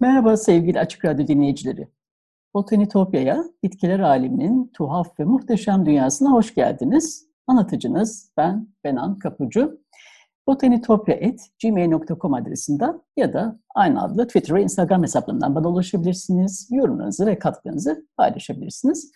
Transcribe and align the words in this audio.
Merhaba 0.00 0.36
sevgili 0.36 0.80
Açık 0.80 1.04
Radyo 1.04 1.26
dinleyicileri. 1.26 1.88
Botanitopya'ya, 2.54 3.44
bitkiler 3.62 4.00
aleminin 4.00 4.70
tuhaf 4.74 5.20
ve 5.20 5.24
muhteşem 5.24 5.86
dünyasına 5.86 6.32
hoş 6.32 6.54
geldiniz. 6.54 7.26
Anlatıcınız 7.46 8.32
ben 8.36 8.68
Benan 8.84 9.18
Kapucu. 9.18 9.80
botanitopya.gmail.com 10.46 12.34
adresinden 12.34 13.00
ya 13.16 13.32
da 13.32 13.60
aynı 13.74 14.02
adlı 14.02 14.26
Twitter 14.26 14.54
ve 14.54 14.62
Instagram 14.62 15.02
hesaplarından 15.02 15.54
bana 15.54 15.68
ulaşabilirsiniz. 15.68 16.68
Yorumlarınızı 16.70 17.26
ve 17.26 17.38
katkılarınızı 17.38 18.06
paylaşabilirsiniz. 18.16 19.12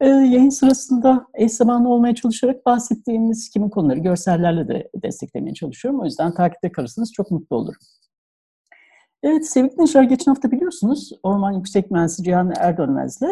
Ee, 0.00 0.08
yayın 0.08 0.50
sırasında 0.50 1.26
eş 1.34 1.52
zamanlı 1.52 1.88
olmaya 1.88 2.14
çalışarak 2.14 2.66
bahsettiğimiz 2.66 3.50
kimin 3.50 3.70
konuları 3.70 3.98
görsellerle 3.98 4.68
de 4.68 4.90
desteklemeye 5.02 5.54
çalışıyorum. 5.54 6.00
O 6.00 6.04
yüzden 6.04 6.34
takipte 6.34 6.72
kalırsanız 6.72 7.12
çok 7.12 7.30
mutlu 7.30 7.56
olurum. 7.56 7.80
Evet 9.22 9.46
sevgili 9.46 9.72
dinleyiciler 9.72 10.02
geçen 10.02 10.32
hafta 10.32 10.50
biliyorsunuz 10.50 11.12
Orman 11.22 11.52
Yüksek 11.52 11.90
Mühendisi 11.90 12.22
Cihan 12.22 12.52
Erdönmez'le 12.56 13.28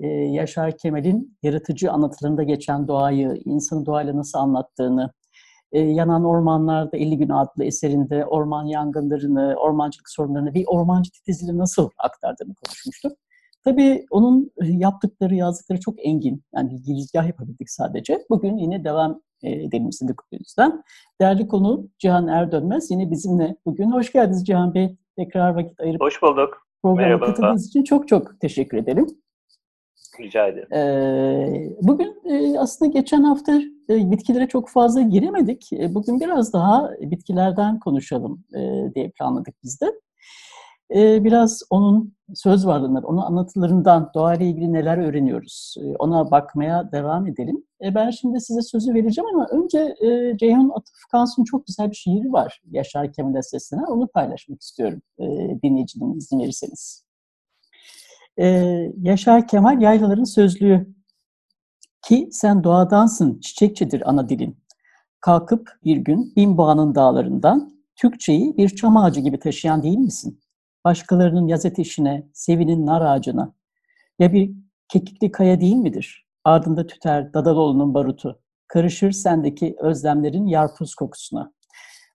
e, 0.00 0.06
Yaşar 0.08 0.78
Kemal'in 0.78 1.38
yaratıcı 1.42 1.92
anlatılarında 1.92 2.42
geçen 2.42 2.88
doğayı, 2.88 3.42
insanı 3.44 3.86
doğayla 3.86 4.16
nasıl 4.16 4.38
anlattığını, 4.38 5.12
e, 5.72 5.80
Yanan 5.80 6.24
Ormanlarda 6.24 6.96
50 6.96 7.18
Gün 7.18 7.28
adlı 7.28 7.64
eserinde 7.64 8.26
orman 8.26 8.64
yangınlarını, 8.64 9.54
ormancılık 9.58 10.08
sorunlarını 10.08 10.54
bir 10.54 10.64
ormancı 10.66 11.10
titiziyle 11.10 11.58
nasıl 11.58 11.90
aktardığını 11.98 12.54
konuşmuştuk. 12.54 13.12
Tabii 13.64 14.06
onun 14.10 14.50
yaptıkları, 14.60 15.34
yazdıkları 15.34 15.80
çok 15.80 16.06
engin. 16.06 16.42
Yani 16.54 16.82
girizgah 16.82 17.26
yapabildik 17.26 17.70
sadece. 17.70 18.24
Bugün 18.30 18.56
yine 18.56 18.84
devam 18.84 19.20
edelim 19.42 19.88
istedik 19.88 20.22
o 20.22 20.26
yüzden. 20.32 20.82
Değerli 21.20 21.48
konu 21.48 21.88
Cihan 21.98 22.28
Erdönmez 22.28 22.90
yine 22.90 23.10
bizimle 23.10 23.56
bugün. 23.66 23.90
Hoş 23.90 24.12
geldiniz 24.12 24.46
Cihan 24.46 24.74
Bey 24.74 24.96
tekrar 25.18 25.54
vakit 25.54 25.80
ayırıp 25.80 26.00
Hoş 26.00 26.22
bulduk. 26.22 26.66
programa 26.82 27.06
Merhaba. 27.08 27.26
katıldığınız 27.26 27.66
için 27.68 27.84
çok 27.84 28.08
çok 28.08 28.40
teşekkür 28.40 28.78
ederim. 28.78 29.06
Rica 30.20 30.46
ederim. 30.46 30.72
Ee, 30.72 31.76
bugün 31.82 32.14
e, 32.24 32.58
aslında 32.58 32.90
geçen 32.92 33.22
hafta 33.22 33.52
e, 33.90 34.10
bitkilere 34.10 34.48
çok 34.48 34.68
fazla 34.68 35.00
giremedik. 35.02 35.72
E, 35.72 35.94
bugün 35.94 36.20
biraz 36.20 36.52
daha 36.52 36.90
bitkilerden 37.00 37.78
konuşalım 37.78 38.44
diye 38.94 39.10
planladık 39.10 39.54
biz 39.64 39.80
de. 39.80 39.86
E, 40.90 41.24
biraz 41.24 41.62
onun 41.70 42.14
söz 42.34 42.66
varlığından, 42.66 43.02
onun 43.02 43.22
anlatılarından 43.22 44.10
doğayla 44.14 44.46
ilgili 44.46 44.72
neler 44.72 44.98
öğreniyoruz 44.98 45.74
e, 45.80 45.96
ona 45.96 46.30
bakmaya 46.30 46.92
devam 46.92 47.26
edelim. 47.26 47.64
E, 47.84 47.94
ben 47.94 48.10
şimdi 48.10 48.40
size 48.40 48.62
sözü 48.62 48.94
vereceğim 48.94 49.30
ama 49.34 49.46
önce 49.46 49.94
e, 50.00 50.36
Ceyhun 50.38 50.70
Atıf 50.70 50.96
Kansu'nun 51.12 51.44
çok 51.44 51.66
güzel 51.66 51.90
bir 51.90 51.96
şiiri 51.96 52.32
var 52.32 52.62
Yaşar 52.70 53.12
Kemal'e 53.12 53.42
seslenen. 53.42 53.84
Onu 53.84 54.08
paylaşmak 54.08 54.62
istiyorum 54.62 55.02
e, 55.18 55.24
dinleyicinin 55.62 56.14
izin 56.16 56.38
verirseniz. 56.38 57.04
Yaşar 59.02 59.48
Kemal 59.48 59.82
Yaylaların 59.82 60.24
Sözlüğü 60.24 60.94
ki 62.02 62.28
sen 62.32 62.64
doğadansın, 62.64 63.40
çiçekçidir 63.40 64.10
ana 64.10 64.28
dilin. 64.28 64.56
Kalkıp 65.20 65.70
bir 65.84 65.96
gün 65.96 66.32
Binboğa'nın 66.36 66.94
dağlarından 66.94 67.72
Türkçeyi 67.96 68.56
bir 68.56 68.68
çam 68.68 68.96
ağacı 68.96 69.20
gibi 69.20 69.38
taşıyan 69.38 69.82
değil 69.82 69.98
misin? 69.98 70.40
Başkalarının 70.84 71.46
yaz 71.46 71.66
ateşine, 71.66 72.28
sevinin 72.32 72.86
nar 72.86 73.00
ağacına. 73.00 73.52
Ya 74.18 74.32
bir 74.32 74.50
kekikli 74.88 75.32
kaya 75.32 75.60
değil 75.60 75.76
midir? 75.76 76.26
Ardında 76.44 76.86
tüter 76.86 77.34
Dadaloğlu'nun 77.34 77.94
barutu. 77.94 78.40
Karışır 78.68 79.10
sendeki 79.12 79.76
özlemlerin 79.80 80.46
yarpuz 80.46 80.94
kokusuna. 80.94 81.52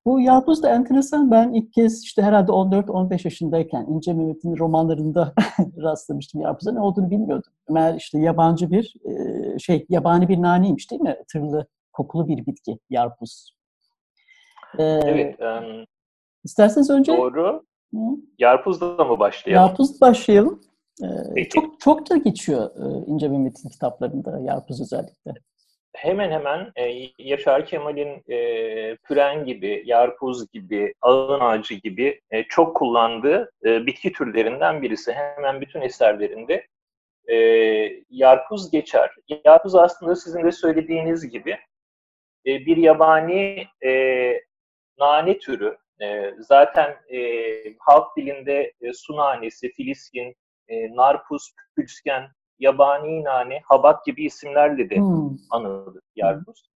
Bu 0.05 0.21
yarpuz 0.21 0.63
da 0.63 0.69
enteresan. 0.69 1.31
Ben 1.31 1.53
ilk 1.53 1.73
kez 1.73 2.03
işte 2.03 2.21
herhalde 2.21 2.51
14-15 2.51 3.21
yaşındayken 3.23 3.85
İnce 3.89 4.13
Mehmet'in 4.13 4.57
romanlarında 4.57 5.33
rastlamıştım 5.77 6.41
yarpuza. 6.41 6.71
Ne 6.71 6.79
olduğunu 6.79 7.11
bilmiyordum. 7.11 7.51
Meğer 7.69 7.95
işte 7.95 8.19
yabancı 8.19 8.71
bir 8.71 8.93
e, 9.05 9.59
şey, 9.59 9.85
yabani 9.89 10.29
bir 10.29 10.41
naneymiş 10.41 10.91
değil 10.91 11.01
mi? 11.01 11.15
Tırlı, 11.31 11.67
kokulu 11.93 12.27
bir 12.27 12.45
bitki 12.45 12.79
yarpuz. 12.89 13.55
Ee, 14.79 14.83
Evet, 14.83 15.41
em, 15.41 15.85
İsterseniz 16.43 16.89
önce 16.89 17.17
doğru. 17.17 17.63
Hı? 17.93 17.99
Yarpuz'da 18.39 19.05
mı 19.05 19.19
başlayalım? 19.19 19.67
Yarpuz 19.67 20.01
başlayalım. 20.01 20.61
Ee, 21.03 21.07
Peki. 21.35 21.49
çok 21.49 21.79
çok 21.79 22.09
da 22.09 22.17
geçiyor 22.17 22.69
e, 22.75 23.05
İnce 23.07 23.27
Mehmet'in 23.27 23.69
kitaplarında 23.69 24.39
Yarpuz 24.39 24.81
özellikle. 24.81 25.31
Hemen 25.95 26.31
hemen 26.31 26.71
e, 26.75 27.09
Yaşar 27.17 27.65
Kemal'in 27.65 28.23
e, 28.27 28.95
püren 28.95 29.45
gibi, 29.45 29.83
yarpuz 29.85 30.51
gibi, 30.51 30.93
ağın 31.01 31.39
ağacı 31.39 31.73
gibi 31.73 32.21
e, 32.31 32.43
çok 32.43 32.75
kullandığı 32.75 33.51
e, 33.65 33.85
bitki 33.85 34.11
türlerinden 34.11 34.81
birisi. 34.81 35.13
Hemen 35.13 35.61
bütün 35.61 35.81
eserlerinde 35.81 36.67
e, 37.27 37.35
yarpuz 38.09 38.71
geçer. 38.71 39.11
Yarpuz 39.45 39.75
aslında 39.75 40.15
sizin 40.15 40.43
de 40.43 40.51
söylediğiniz 40.51 41.29
gibi 41.29 41.57
e, 42.45 42.65
bir 42.65 42.77
yabani 42.77 43.67
e, 43.85 44.33
nane 44.99 45.39
türü. 45.39 45.77
E, 46.01 46.33
zaten 46.39 46.95
e, 47.13 47.19
halk 47.79 48.17
dilinde 48.17 48.73
e, 48.81 48.93
su 48.93 49.17
nanesi, 49.17 49.71
filiskin, 49.71 50.35
e, 50.67 50.95
narpuz, 50.95 51.53
pülsken, 51.75 52.29
yabani 52.59 53.23
nane, 53.23 53.61
habak 53.63 54.05
gibi 54.05 54.25
isimlerle 54.25 54.89
de 54.89 54.95
Hmm. 54.97 55.37
anılır 55.51 56.01
yarpuz. 56.15 56.69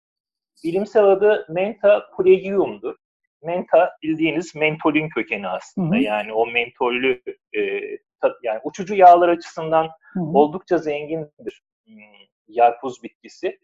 Bilimsel 0.63 1.03
adı 1.03 1.45
Menta 1.49 2.09
pulegium'dur. 2.15 2.95
Menta 3.43 3.97
bildiğiniz 4.03 4.55
mentolün 4.55 5.09
kökeni 5.09 5.47
aslında. 5.47 5.95
Hı. 5.95 5.99
Yani 5.99 6.33
o 6.33 6.47
mentollü 6.47 7.21
e, 7.55 7.61
yani 8.43 8.59
uçucu 8.63 8.95
yağlar 8.95 9.29
açısından 9.29 9.89
hı. 10.13 10.21
oldukça 10.21 10.77
zengindir 10.77 11.63
hmm, 11.85 11.95
yarpuz 12.47 13.03
bitkisi. 13.03 13.59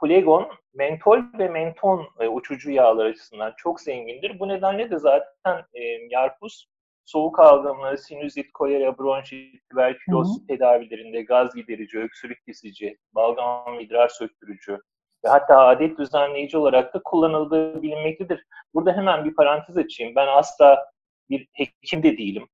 Pulegon, 0.00 0.48
mentol 0.74 1.22
ve 1.38 1.48
menton 1.48 2.06
e, 2.20 2.28
uçucu 2.28 2.70
yağlar 2.70 3.06
açısından 3.06 3.54
çok 3.56 3.80
zengindir. 3.80 4.38
Bu 4.38 4.48
nedenle 4.48 4.90
de 4.90 4.98
zaten 4.98 5.64
e, 5.74 5.82
yarpuz 6.10 6.68
soğuk 7.04 7.38
algınlığı, 7.38 7.98
sinüzit, 7.98 8.52
kolera, 8.52 8.98
bronşit, 8.98 9.68
tüberküloz 9.70 10.28
Hı 10.28 10.46
tedavilerinde 10.46 11.22
gaz 11.22 11.54
giderici, 11.54 11.98
öksürük 11.98 12.44
kesici, 12.46 12.98
balgam 13.14 13.80
idrar 13.80 14.08
söktürücü 14.08 14.78
ve 15.24 15.28
hatta 15.28 15.66
adet 15.66 15.98
düzenleyici 15.98 16.58
olarak 16.58 16.94
da 16.94 17.00
kullanıldığı 17.04 17.82
bilinmektedir. 17.82 18.46
Burada 18.74 18.92
hemen 18.92 19.24
bir 19.24 19.34
parantez 19.34 19.76
açayım. 19.76 20.14
Ben 20.16 20.26
asla 20.26 20.84
bir 21.30 21.48
hekim 21.52 22.02
de 22.02 22.18
değilim. 22.18 22.48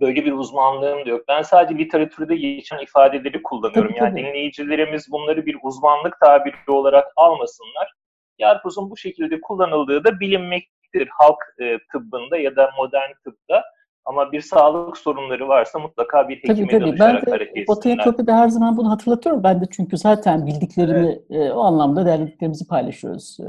Böyle 0.00 0.24
bir 0.24 0.32
uzmanlığım 0.32 1.06
da 1.06 1.10
yok. 1.10 1.24
Ben 1.28 1.42
sadece 1.42 1.78
literatürde 1.78 2.36
geçen 2.36 2.78
ifadeleri 2.78 3.42
kullanıyorum. 3.42 3.90
Tabii, 3.90 3.98
yani 3.98 4.10
tabii. 4.10 4.20
dinleyicilerimiz 4.20 5.12
bunları 5.12 5.46
bir 5.46 5.56
uzmanlık 5.62 6.20
tabiri 6.20 6.70
olarak 6.70 7.12
almasınlar. 7.16 7.92
Yarpuzun 8.38 8.90
bu 8.90 8.96
şekilde 8.96 9.40
kullanıldığı 9.40 10.04
da 10.04 10.20
bilinmektedir 10.20 11.08
halk 11.10 11.38
e, 11.60 11.78
tıbbında 11.92 12.38
ya 12.38 12.56
da 12.56 12.70
modern 12.76 13.10
tıpta. 13.24 13.62
Ama 14.04 14.32
bir 14.32 14.40
sağlık 14.40 14.98
sorunları 14.98 15.48
varsa 15.48 15.78
mutlaka 15.78 16.28
bir 16.28 16.36
hekime 16.36 16.54
Tabii 16.54 16.68
tabii. 16.68 16.84
Ben 16.84 16.90
danışarak 16.90 17.26
de 17.26 17.30
hareket 17.30 17.56
etsinler. 17.56 17.76
Botanitopya'da 17.76 18.36
her 18.36 18.48
zaman 18.48 18.76
bunu 18.76 18.90
hatırlatıyorum. 18.90 19.42
Ben 19.42 19.60
de 19.60 19.64
çünkü 19.70 19.96
zaten 19.96 20.46
bildiklerimi 20.46 21.18
e, 21.30 21.50
o 21.50 21.60
anlamda 21.60 22.06
derlediklerimizi 22.06 22.68
paylaşıyoruz. 22.68 23.38
E, 23.40 23.46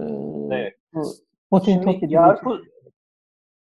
Evet. 0.56 0.74
Bu 1.51 1.62
Şimdi 1.66 2.00
yarpuz 2.10 2.62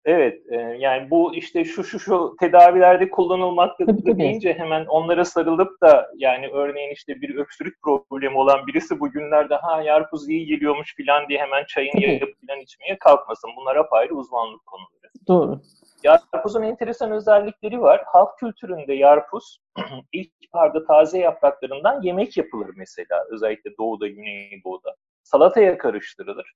Evet, 0.05 0.41
e, 0.51 0.55
yani 0.55 1.09
bu 1.09 1.35
işte 1.35 1.65
şu 1.65 1.83
şu 1.83 1.99
şu 1.99 2.35
tedavilerde 2.39 3.09
kullanılmaktadır 3.09 3.91
Tabii, 3.93 4.03
tabii. 4.03 4.19
deyince 4.19 4.53
hemen 4.53 4.85
onlara 4.85 5.25
sarılıp 5.25 5.81
da 5.81 6.09
yani 6.17 6.47
örneğin 6.47 6.91
işte 6.91 7.21
bir 7.21 7.35
öksürük 7.35 7.81
problemi 7.81 8.37
olan 8.37 8.67
birisi 8.67 8.99
bugünlerde 8.99 9.55
ha 9.55 9.81
yarpuz 9.81 10.29
iyi 10.29 10.45
geliyormuş 10.45 10.95
filan 10.95 11.27
diye 11.29 11.39
hemen 11.39 11.65
çayını 11.67 11.91
Tabii. 11.91 12.13
yapıp 12.13 12.39
filan 12.39 12.59
içmeye 12.59 12.97
kalkmasın. 12.99 13.49
Bunlar 13.57 13.75
apayrı 13.75 14.15
uzmanlık 14.15 14.65
konuları. 14.65 15.11
Doğru. 15.27 15.61
Yarpuzun 16.03 16.61
enteresan 16.61 17.11
özellikleri 17.11 17.81
var. 17.81 18.03
Halk 18.05 18.37
kültüründe 18.39 18.93
yarpuz 18.93 19.59
ilk 20.13 20.31
ilkbaharda 20.53 20.85
taze 20.85 21.19
yapraklarından 21.19 22.01
yemek 22.01 22.37
yapılır 22.37 22.69
mesela. 22.75 23.25
Özellikle 23.29 23.77
doğuda, 23.77 24.07
güneydoğuda. 24.07 24.95
Salataya 25.23 25.77
karıştırılır. 25.77 26.53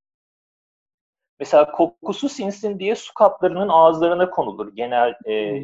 Mesela 1.40 1.72
kokusu 1.72 2.30
sinsin 2.30 2.80
diye 2.80 2.96
su 2.96 3.14
kaplarının 3.14 3.70
ağızlarına 3.70 4.30
konulur. 4.30 4.76
Genel 4.76 5.14
e, 5.30 5.64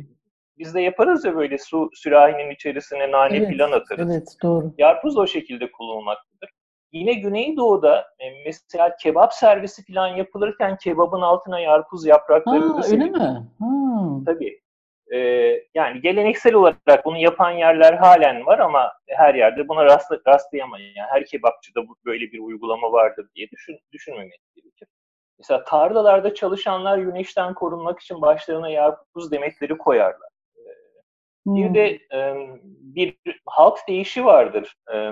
biz 0.57 0.73
de 0.75 0.81
yaparız 0.81 1.25
ya 1.25 1.35
böyle 1.35 1.57
su 1.57 1.89
sürahinin 1.93 2.51
içerisine 2.51 3.11
nane 3.11 3.37
Evet, 3.37 3.49
filan 3.49 3.71
atarız. 3.71 4.11
Evet, 4.11 4.37
doğru. 4.43 4.73
Yarpuz 4.77 5.17
o 5.17 5.27
şekilde 5.27 5.71
kullanılmaktadır. 5.71 6.49
Yine 6.91 7.13
Güneydoğu'da 7.13 7.99
e, 8.19 8.25
mesela 8.45 8.95
kebap 9.01 9.33
servisi 9.33 9.85
falan 9.93 10.07
yapılırken 10.07 10.77
kebabın 10.77 11.21
altına 11.21 11.59
yarpuz 11.59 12.05
yaprakları 12.05 12.63
Ha, 12.63 12.73
öyle 12.75 12.83
serilir. 12.87 13.11
mi? 13.11 13.43
Ha. 13.59 13.67
Tabii. 14.25 14.63
Ee, 15.13 15.17
yani 15.75 16.01
geleneksel 16.01 16.53
olarak 16.53 17.05
bunu 17.05 17.17
yapan 17.17 17.51
yerler 17.51 17.93
halen 17.93 18.45
var 18.45 18.59
ama 18.59 18.91
her 19.07 19.35
yerde 19.35 19.67
buna 19.67 19.85
rast, 19.85 20.11
rastlayamayız. 20.27 20.93
Yani 20.95 21.07
her 21.11 21.25
kebapçıda 21.25 21.81
böyle 22.05 22.25
bir 22.31 22.39
uygulama 22.39 22.91
vardır 22.91 23.27
diye 23.35 23.49
düşün, 23.49 23.79
düşünmemek 23.91 24.39
gerekir. 24.55 24.87
Mesela 25.39 25.63
tarlalarda 25.63 26.33
çalışanlar 26.33 26.97
güneşten 26.97 27.53
korunmak 27.53 27.99
için 27.99 28.21
başlarına 28.21 28.69
yarpuz 28.69 29.31
demetleri 29.31 29.77
koyarlar. 29.77 30.29
Bir 31.45 31.67
Hmm. 31.67 31.75
de 31.75 31.85
e, 32.13 32.35
bir 32.81 33.17
halk 33.45 33.77
deyişi 33.87 34.25
vardır. 34.25 34.75
E, 34.93 35.11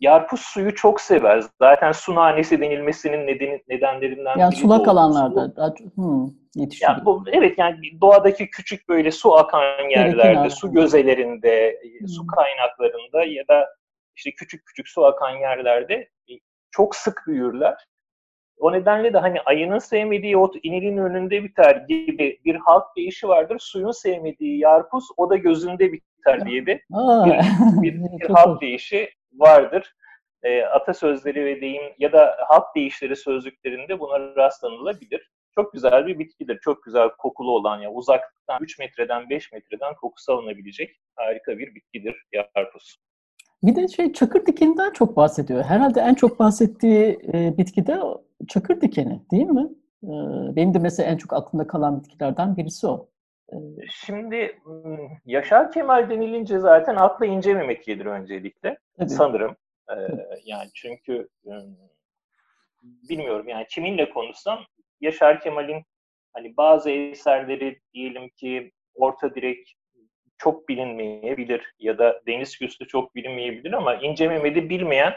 yarpuz 0.00 0.40
suyu 0.40 0.74
çok 0.74 1.00
sever. 1.00 1.44
Zaten 1.60 1.92
su 1.92 2.14
nanesi 2.14 2.60
denilmesinin 2.60 3.26
nedeni, 3.26 3.62
nedenlerinden 3.68 4.38
yani 4.38 4.52
biri 4.52 4.60
sulak 4.60 4.88
alanlarda 4.88 5.56
daha 5.56 5.74
çok 5.74 5.96
hmm, 5.96 6.26
yetişiyor. 6.54 6.90
Yani 6.92 7.04
bu, 7.04 7.24
evet 7.32 7.58
yani 7.58 7.76
doğadaki 8.00 8.50
küçük 8.50 8.88
böyle 8.88 9.10
su 9.10 9.34
akan 9.36 9.88
yerlerde, 9.90 10.50
su 10.50 10.72
gözelerinde, 10.72 11.80
su 12.06 12.20
Hmm. 12.22 12.26
kaynaklarında 12.26 13.24
ya 13.24 13.48
da 13.48 13.68
işte 14.16 14.30
küçük 14.30 14.66
küçük 14.66 14.88
su 14.88 15.04
akan 15.06 15.30
yerlerde 15.30 15.94
e, 15.94 16.32
çok 16.70 16.96
sık 16.96 17.24
büyürler. 17.26 17.87
O 18.68 18.72
nedenle 18.72 19.12
de 19.12 19.18
hani 19.18 19.40
ayının 19.40 19.78
sevmediği 19.78 20.36
ot 20.36 20.56
inilin 20.62 20.96
önünde 20.96 21.44
biter 21.44 21.76
gibi 21.88 22.40
bir 22.44 22.54
halk 22.54 22.96
deyişi 22.96 23.28
vardır. 23.28 23.58
Suyun 23.60 23.90
sevmediği 23.90 24.58
yarpuz 24.58 25.04
o 25.16 25.30
da 25.30 25.36
gözünde 25.36 25.92
biter 25.92 26.46
diye 26.46 26.80
Aa, 26.92 27.26
bir, 27.26 27.82
bir 27.82 28.00
çok 28.26 28.38
halk 28.38 28.60
deyişi 28.60 29.10
vardır. 29.32 29.94
E, 30.42 30.62
atasözleri 30.62 31.44
ve 31.44 31.60
deyim 31.60 31.82
ya 31.98 32.12
da 32.12 32.36
halk 32.48 32.64
deyişleri 32.76 33.16
sözlüklerinde 33.16 34.00
buna 34.00 34.36
rastlanılabilir. 34.36 35.30
Çok 35.54 35.72
güzel 35.72 36.06
bir 36.06 36.18
bitkidir. 36.18 36.58
Çok 36.58 36.82
güzel 36.82 37.08
kokulu 37.18 37.50
olan 37.50 37.80
ya 37.80 37.90
uzaktan 37.90 38.58
3 38.62 38.78
metreden 38.78 39.30
5 39.30 39.52
metreden 39.52 39.94
kokusu 39.94 40.32
alınabilecek 40.32 40.96
harika 41.16 41.58
bir 41.58 41.74
bitkidir 41.74 42.26
yarpuz. 42.32 42.98
Bir 43.62 43.76
de 43.76 43.88
şey 43.88 44.12
çakır 44.12 44.46
dikeninden 44.46 44.92
çok 44.92 45.16
bahsediyor. 45.16 45.64
Herhalde 45.64 46.00
en 46.00 46.14
çok 46.14 46.38
bahsettiği 46.38 47.18
e, 47.34 47.58
bitki 47.58 47.86
de 47.86 47.98
çakır 48.48 48.80
dikeni 48.80 49.20
değil 49.30 49.46
mi? 49.46 49.68
Benim 50.56 50.74
de 50.74 50.78
mesela 50.78 51.10
en 51.10 51.16
çok 51.16 51.32
aklımda 51.32 51.66
kalan 51.66 52.00
bitkilerden 52.00 52.56
birisi 52.56 52.86
o. 52.86 53.08
Şimdi 53.90 54.60
Yaşar 55.24 55.72
Kemal 55.72 56.10
denilince 56.10 56.58
zaten 56.58 56.96
akla 56.96 57.26
ince 57.26 57.54
Mehmet 57.54 57.84
gelir 57.84 58.06
öncelikle 58.06 58.78
tabii. 58.98 59.08
sanırım. 59.08 59.56
Yani 60.44 60.68
çünkü 60.74 61.28
bilmiyorum 62.82 63.48
yani 63.48 63.66
kiminle 63.66 64.10
konuşsam 64.10 64.58
Yaşar 65.00 65.40
Kemal'in 65.40 65.84
hani 66.32 66.56
bazı 66.56 66.90
eserleri 66.90 67.80
diyelim 67.94 68.28
ki 68.28 68.72
orta 68.94 69.34
direk 69.34 69.76
çok 70.38 70.68
bilinmeyebilir 70.68 71.74
ya 71.78 71.98
da 71.98 72.22
deniz 72.26 72.58
küstü 72.58 72.86
çok 72.86 73.14
bilinmeyebilir 73.14 73.72
ama 73.72 73.94
İnce 73.94 74.28
Mehmet'i 74.28 74.70
bilmeyen 74.70 75.12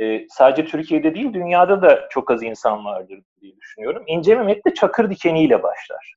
e, 0.00 0.26
sadece 0.28 0.64
Türkiye'de 0.64 1.14
değil 1.14 1.32
dünyada 1.32 1.82
da 1.82 2.08
çok 2.10 2.30
az 2.30 2.42
insan 2.42 2.84
vardır 2.84 3.20
diye 3.40 3.56
düşünüyorum. 3.56 4.04
İnce 4.06 4.34
Mehmet 4.34 4.66
de 4.66 4.74
Çakır 4.74 5.10
dikeniyle 5.10 5.62
başlar. 5.62 6.14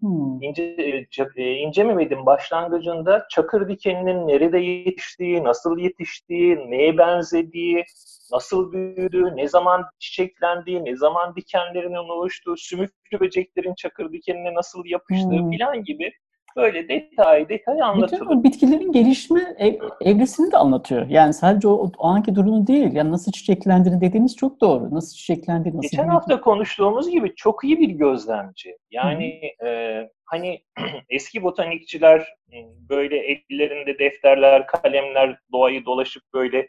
Hmm. 0.00 0.42
İnce, 0.42 0.62
e, 0.62 1.06
e, 1.36 1.52
İnce 1.52 1.84
Mehmet'in 1.84 2.26
başlangıcında 2.26 3.26
Çakır 3.30 3.68
dikeninin 3.68 4.28
nerede 4.28 4.58
yetiştiği, 4.58 5.44
nasıl 5.44 5.78
yetiştiği, 5.78 6.56
neye 6.70 6.98
benzediği, 6.98 7.84
nasıl 8.32 8.72
büyüdüğü, 8.72 9.36
ne 9.36 9.48
zaman 9.48 9.84
çiçeklendiği, 9.98 10.84
ne 10.84 10.96
zaman 10.96 11.36
dikenlerinin 11.36 11.94
oluştuğu, 11.94 12.56
sümüklü 12.56 13.20
böceklerin 13.20 13.74
çakır 13.74 14.12
dikenine 14.12 14.54
nasıl 14.54 14.84
yapıştığı 14.86 15.38
Hmm. 15.38 15.50
filan 15.50 15.84
gibi 15.84 16.12
böyle 16.56 16.88
detay 16.88 17.48
detay 17.48 17.74
Bütün 17.74 17.84
anlatılır. 17.84 18.26
o 18.26 18.44
bitkilerin 18.44 18.92
gelişme 18.92 19.54
ev- 19.58 19.78
evresini 20.00 20.52
de 20.52 20.56
anlatıyor. 20.56 21.06
Yani 21.08 21.34
sadece 21.34 21.68
o, 21.68 21.90
o 21.98 22.06
anki 22.06 22.34
durumu 22.34 22.66
değil. 22.66 22.92
Yani 22.92 23.12
nasıl 23.12 23.32
çiçeklendiğini 23.32 24.00
dediğiniz 24.00 24.36
çok 24.36 24.60
doğru. 24.60 24.94
Nasıl 24.94 25.16
çiçeklendiği, 25.16 25.76
nasıl 25.76 25.88
Geçen 25.88 26.08
hafta 26.08 26.40
konuştuğumuz 26.40 27.10
gibi 27.10 27.34
çok 27.34 27.64
iyi 27.64 27.78
bir 27.80 27.88
gözlemci. 27.88 28.76
Yani 28.90 29.40
e, 29.64 30.00
hani 30.24 30.62
eski 31.08 31.42
botanikçiler 31.42 32.26
m, 32.52 32.58
böyle 32.88 33.16
ellerinde 33.18 33.98
defterler, 33.98 34.66
kalemler 34.66 35.38
doğayı 35.52 35.84
dolaşıp 35.84 36.22
böyle 36.34 36.68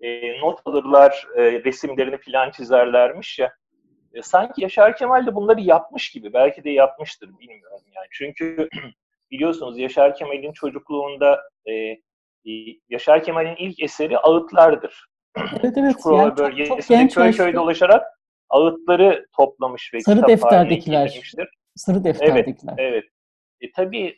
e, 0.00 0.40
not 0.40 0.58
alırlar, 0.64 1.26
e, 1.36 1.42
resimlerini 1.64 2.18
filan 2.18 2.50
çizerlermiş 2.50 3.38
ya. 3.38 3.52
E, 4.14 4.22
sanki 4.22 4.62
Yaşar 4.62 4.96
Kemal 4.96 5.26
de 5.26 5.34
bunları 5.34 5.60
yapmış 5.60 6.10
gibi. 6.10 6.32
Belki 6.32 6.64
de 6.64 6.70
yapmıştır 6.70 7.28
bilmiyorum 7.38 7.80
yani. 7.96 8.06
Çünkü 8.10 8.68
biliyorsunuz 9.30 9.78
Yaşar 9.78 10.14
Kemal'in 10.14 10.52
çocukluğunda 10.52 11.40
e, 11.66 11.72
e, 11.72 11.98
Yaşar 12.88 13.22
Kemal'in 13.22 13.56
ilk 13.56 13.82
eseri 13.82 14.18
ağıtlardır. 14.18 15.06
Evet 15.36 15.74
evet. 15.76 15.92
Çukurova 15.92 16.22
Yani 16.22 16.28
çok, 16.28 16.36
çok 16.38 16.46
bölgesinde 16.46 16.82
genç 16.88 17.14
köy 17.14 17.32
köy 17.32 17.54
dolaşarak 17.54 18.02
ağıtları 18.50 19.26
toplamış 19.36 19.94
ve 19.94 20.00
Sarı 20.00 20.26
defterdekiler. 20.26 21.20
sarı 21.76 22.04
defterdekiler. 22.04 22.74
Evet. 22.78 23.04
E, 23.60 23.72
tabii 23.72 24.16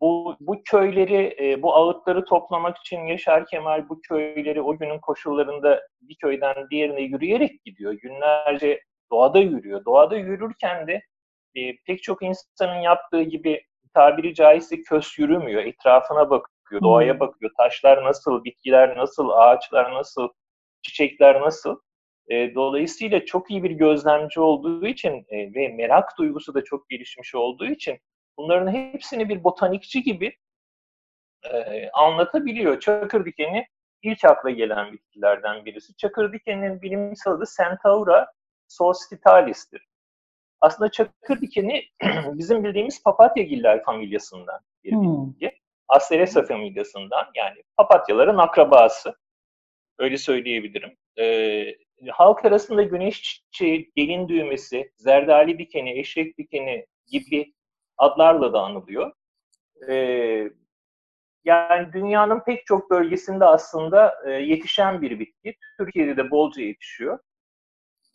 bu, 0.00 0.36
bu 0.40 0.62
köyleri, 0.64 1.36
e, 1.40 1.62
bu 1.62 1.74
ağıtları 1.74 2.24
toplamak 2.24 2.76
için 2.78 3.00
Yaşar 3.00 3.46
Kemal 3.46 3.88
bu 3.88 4.00
köyleri 4.00 4.62
o 4.62 4.78
günün 4.78 4.98
koşullarında 4.98 5.82
bir 6.00 6.14
köyden 6.14 6.70
diğerine 6.70 7.00
yürüyerek 7.00 7.64
gidiyor. 7.64 7.92
Günlerce 7.92 8.80
doğada 9.12 9.38
yürüyor. 9.38 9.84
Doğada 9.84 10.16
yürürken 10.16 10.86
de 10.86 11.02
e, 11.54 11.76
pek 11.86 12.02
çok 12.02 12.22
insanın 12.22 12.80
yaptığı 12.80 13.22
gibi 13.22 13.62
tabiri 13.94 14.34
caizse 14.34 14.82
kös 14.82 15.18
yürümüyor. 15.18 15.62
Etrafına 15.62 16.30
bakıyor, 16.30 16.82
doğaya 16.82 17.20
bakıyor. 17.20 17.50
Taşlar 17.56 18.04
nasıl, 18.04 18.44
bitkiler 18.44 18.96
nasıl, 18.96 19.28
ağaçlar 19.28 19.94
nasıl, 19.94 20.28
çiçekler 20.82 21.40
nasıl. 21.40 21.80
E, 22.28 22.54
dolayısıyla 22.54 23.24
çok 23.24 23.50
iyi 23.50 23.62
bir 23.62 23.70
gözlemci 23.70 24.40
olduğu 24.40 24.86
için 24.86 25.26
e, 25.28 25.54
ve 25.54 25.68
merak 25.68 26.18
duygusu 26.18 26.54
da 26.54 26.64
çok 26.64 26.88
gelişmiş 26.88 27.34
olduğu 27.34 27.66
için 27.66 27.98
bunların 28.38 28.72
hepsini 28.72 29.28
bir 29.28 29.44
botanikçi 29.44 30.02
gibi 30.02 30.36
e, 31.52 31.90
anlatabiliyor. 31.90 32.80
Çakır 32.80 33.24
dikeni 33.24 33.66
ilk 34.02 34.24
akla 34.24 34.50
gelen 34.50 34.92
bitkilerden 34.92 35.64
birisi. 35.64 35.96
Çakır 35.96 36.32
dikeninin 36.32 36.82
bilimsel 36.82 37.32
adı 37.32 37.44
Centaura 37.56 38.32
solstitalis'tir. 38.68 39.89
Aslında 40.60 40.90
çakır 40.90 41.40
dikeni 41.40 41.82
bizim 42.32 42.64
bildiğimiz 42.64 43.02
papatyagiller 43.02 43.84
familyasından 43.84 44.60
bir 44.84 44.92
Hmm. 44.92 45.26
bitki. 45.30 45.60
Asteresa 45.88 46.42
familyasından 46.42 47.26
yani 47.34 47.62
papatyaların 47.76 48.38
akrabası. 48.38 49.14
Öyle 49.98 50.18
söyleyebilirim. 50.18 50.96
Ee, 51.18 51.74
halk 52.10 52.44
arasında 52.44 52.82
güneş 52.82 53.22
çiçeği, 53.22 53.92
gelin 53.96 54.28
düğmesi, 54.28 54.92
zerdali 54.96 55.58
dikeni, 55.58 55.98
eşek 55.98 56.38
dikeni 56.38 56.86
gibi 57.06 57.54
adlarla 57.98 58.52
da 58.52 58.60
anılıyor. 58.60 59.12
Ee, 59.88 60.50
yani 61.44 61.92
dünyanın 61.92 62.40
pek 62.40 62.66
çok 62.66 62.90
bölgesinde 62.90 63.44
aslında 63.44 64.14
e, 64.26 64.30
yetişen 64.30 65.02
bir 65.02 65.18
bitki. 65.18 65.54
Türkiye'de 65.78 66.16
de 66.16 66.30
bolca 66.30 66.62
yetişiyor. 66.62 67.18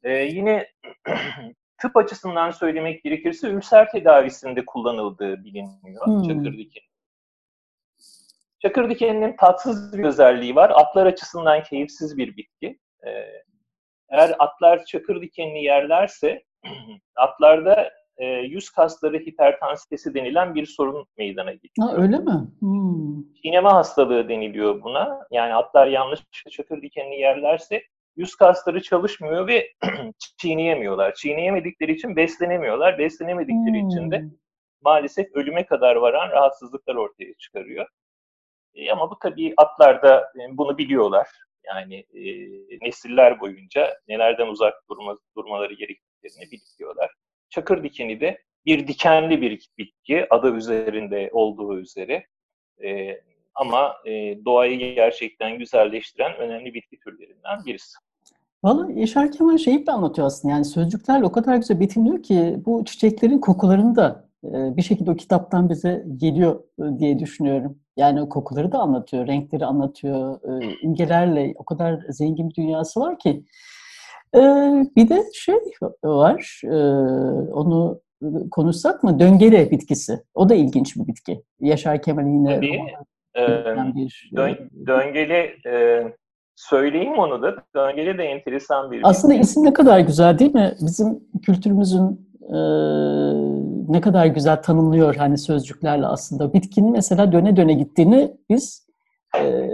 Ee, 0.03 0.11
yine 0.17 0.67
tıp 1.77 1.97
açısından 1.97 2.51
söylemek 2.51 3.03
gerekirse 3.03 3.47
ülser 3.47 3.91
tedavisinde 3.91 4.65
kullanıldığı 4.65 5.43
biliniyor 5.43 6.05
Hmm. 6.05 6.23
çakır 6.23 6.57
dikeni. 6.57 6.83
Çakır 8.61 8.89
dikeninin 8.89 9.35
tatsız 9.35 9.97
bir 9.97 10.03
özelliği 10.03 10.55
var. 10.55 10.71
Atlar 10.75 11.05
açısından 11.05 11.63
keyifsiz 11.63 12.17
bir 12.17 12.37
bitki. 12.37 12.79
Ee, 13.07 13.09
eğer 14.09 14.35
atlar 14.39 14.85
çakır 14.85 15.21
dikenini 15.21 15.63
yerlerse 15.63 16.43
atlarda 17.15 17.91
e, 18.17 18.25
yüz 18.25 18.69
kasları 18.69 19.17
hipertansitesi 19.17 20.13
denilen 20.13 20.55
bir 20.55 20.65
sorun 20.65 21.07
meydana 21.17 21.51
geliyor. 21.51 21.89
Ha, 21.89 21.93
öyle 21.95 22.17
mi? 22.17 22.47
Hmm. 22.59 23.33
Çiğneme 23.33 23.69
hastalığı 23.69 24.29
deniliyor 24.29 24.83
buna. 24.83 25.27
Yani 25.31 25.53
atlar 25.53 25.87
yanlış 25.87 26.19
çakır 26.51 26.81
dikenini 26.81 27.19
yerlerse 27.19 27.83
yüz 28.15 28.35
kasları 28.35 28.81
çalışmıyor 28.81 29.47
ve 29.47 29.73
çiğneyemiyorlar. 30.37 31.13
Çiğneyemedikleri 31.13 31.91
için 31.91 32.15
beslenemiyorlar. 32.15 32.97
Beslenemedikleri 32.99 33.77
için 33.87 34.11
de 34.11 34.19
Hmm. 34.19 34.29
maalesef 34.81 35.27
ölüme 35.35 35.65
kadar 35.65 35.95
varan 35.95 36.29
rahatsızlıklar 36.29 36.95
ortaya 36.95 37.33
çıkarıyor. 37.33 37.87
E, 38.75 38.91
ama 38.91 39.11
bu 39.11 39.19
tabii 39.19 39.53
atlar 39.57 40.01
da 40.01 40.21
e, 40.21 40.57
bunu 40.57 40.77
biliyorlar. 40.77 41.27
Yani 41.65 41.95
e, 41.95 42.21
nesiller 42.81 43.39
boyunca 43.39 43.99
nelerden 44.07 44.47
uzak 44.47 44.73
durma, 44.89 45.17
durmaları 45.37 45.73
gerektiklerini 45.73 46.51
biliyorlar. 46.51 47.11
Çakır 47.49 47.83
dikeni 47.83 48.21
de 48.21 48.43
bir 48.65 48.87
dikenli 48.87 49.41
bir 49.41 49.69
bitki, 49.77 50.27
adı 50.33 50.55
üzerinde 50.55 51.29
olduğu 51.33 51.79
üzere. 51.79 52.27
E, 52.83 53.21
ama 53.55 53.95
e, 54.05 54.11
doğayı 54.45 54.95
gerçekten 54.95 55.57
güzelleştiren 55.59 56.35
önemli 56.37 56.73
bitki 56.73 56.99
türlerinden 56.99 57.65
birisi. 57.65 57.97
Valla 58.65 58.91
Yaşar 58.91 59.31
Kemal 59.31 59.57
şeyi 59.57 59.87
de 59.87 59.91
anlatıyor 59.91 60.27
aslında 60.27 60.53
yani 60.53 60.65
sözcüklerle 60.65 61.25
o 61.25 61.31
kadar 61.31 61.55
güzel 61.55 61.79
betimliyor 61.79 62.23
ki 62.23 62.55
bu 62.65 62.85
çiçeklerin 62.85 63.39
kokularını 63.39 63.95
da 63.95 64.25
e, 64.43 64.77
bir 64.77 64.81
şekilde 64.81 65.11
o 65.11 65.15
kitaptan 65.15 65.69
bize 65.69 66.05
geliyor 66.17 66.59
e, 66.79 66.99
diye 66.99 67.19
düşünüyorum. 67.19 67.77
Yani 67.97 68.21
o 68.21 68.29
kokuları 68.29 68.71
da 68.71 68.79
anlatıyor, 68.79 69.27
renkleri 69.27 69.65
anlatıyor, 69.65 70.39
e, 70.43 70.75
imgelerle 70.81 71.53
o 71.57 71.65
kadar 71.65 71.99
zengin 72.09 72.49
bir 72.49 72.55
dünyası 72.55 72.99
var 72.99 73.19
ki. 73.19 73.43
Bir 74.95 75.09
de 75.09 75.23
şey 75.33 75.55
var, 76.03 76.61
onu 77.51 78.01
konuşsak 78.51 79.03
mı? 79.03 79.19
Döngele 79.19 79.71
bitkisi. 79.71 80.23
O 80.33 80.49
da 80.49 80.55
ilginç 80.55 80.95
bir 80.95 81.07
bitki. 81.07 81.43
Yaşar 81.59 82.01
Kemal 82.01 82.27
yine 82.27 82.55
Tabii. 82.55 82.71
Bir, 82.71 82.79
Dön, 84.35 84.69
döngeli 84.87 85.55
e, 85.65 86.03
söyleyeyim 86.55 87.13
onu 87.17 87.41
da. 87.41 87.55
Döngeli 87.75 88.17
de 88.17 88.23
enteresan 88.23 88.91
bir 88.91 89.01
Aslında 89.03 89.33
isim 89.33 89.63
ne 89.63 89.73
kadar 89.73 89.99
güzel 89.99 90.39
değil 90.39 90.53
mi? 90.53 90.73
Bizim 90.81 91.19
kültürümüzün 91.45 92.29
e, 92.41 92.57
ne 93.93 94.01
kadar 94.01 94.25
güzel 94.25 94.61
tanımlıyor 94.61 95.15
hani 95.15 95.37
sözcüklerle 95.37 96.05
aslında. 96.05 96.53
Bitkinin 96.53 96.91
mesela 96.91 97.31
döne 97.31 97.55
döne 97.55 97.73
gittiğini 97.73 98.31
biz 98.49 98.87
e, 99.37 99.69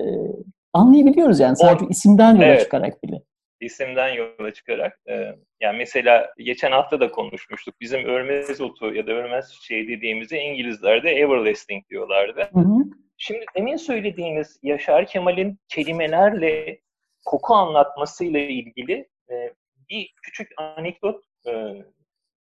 anlayabiliyoruz 0.74 1.40
yani 1.40 1.56
sadece 1.56 1.86
o, 1.86 1.90
isimden 1.90 2.36
yola 2.36 2.46
evet. 2.46 2.62
çıkarak 2.62 3.04
bile. 3.04 3.22
İsimden 3.62 4.14
yola 4.14 4.54
çıkarak. 4.54 5.00
E, 5.10 5.14
yani 5.62 5.78
mesela 5.78 6.30
geçen 6.38 6.72
hafta 6.72 7.00
da 7.00 7.12
konuşmuştuk. 7.12 7.76
Bizim 7.82 8.06
örmez 8.06 8.62
otu 8.62 8.94
ya 8.94 9.08
da 9.08 9.12
örmez 9.12 9.54
çiçeği 9.54 9.88
dediğimizi 9.88 10.38
İngilizler 10.38 11.04
de 11.04 11.10
everlasting 11.10 11.90
diyorlardı. 11.90 12.50
Hı 12.54 12.60
hı. 12.60 12.84
Şimdi 13.24 13.46
demin 13.56 13.76
söylediğiniz 13.76 14.60
Yaşar 14.64 15.08
Kemal'in 15.08 15.60
kelimelerle 15.68 16.80
koku 17.26 17.54
anlatmasıyla 17.54 18.40
ilgili 18.40 19.10
e, 19.32 19.54
bir 19.90 20.14
küçük 20.24 20.48
anekdot 20.58 21.24
e, 21.48 21.52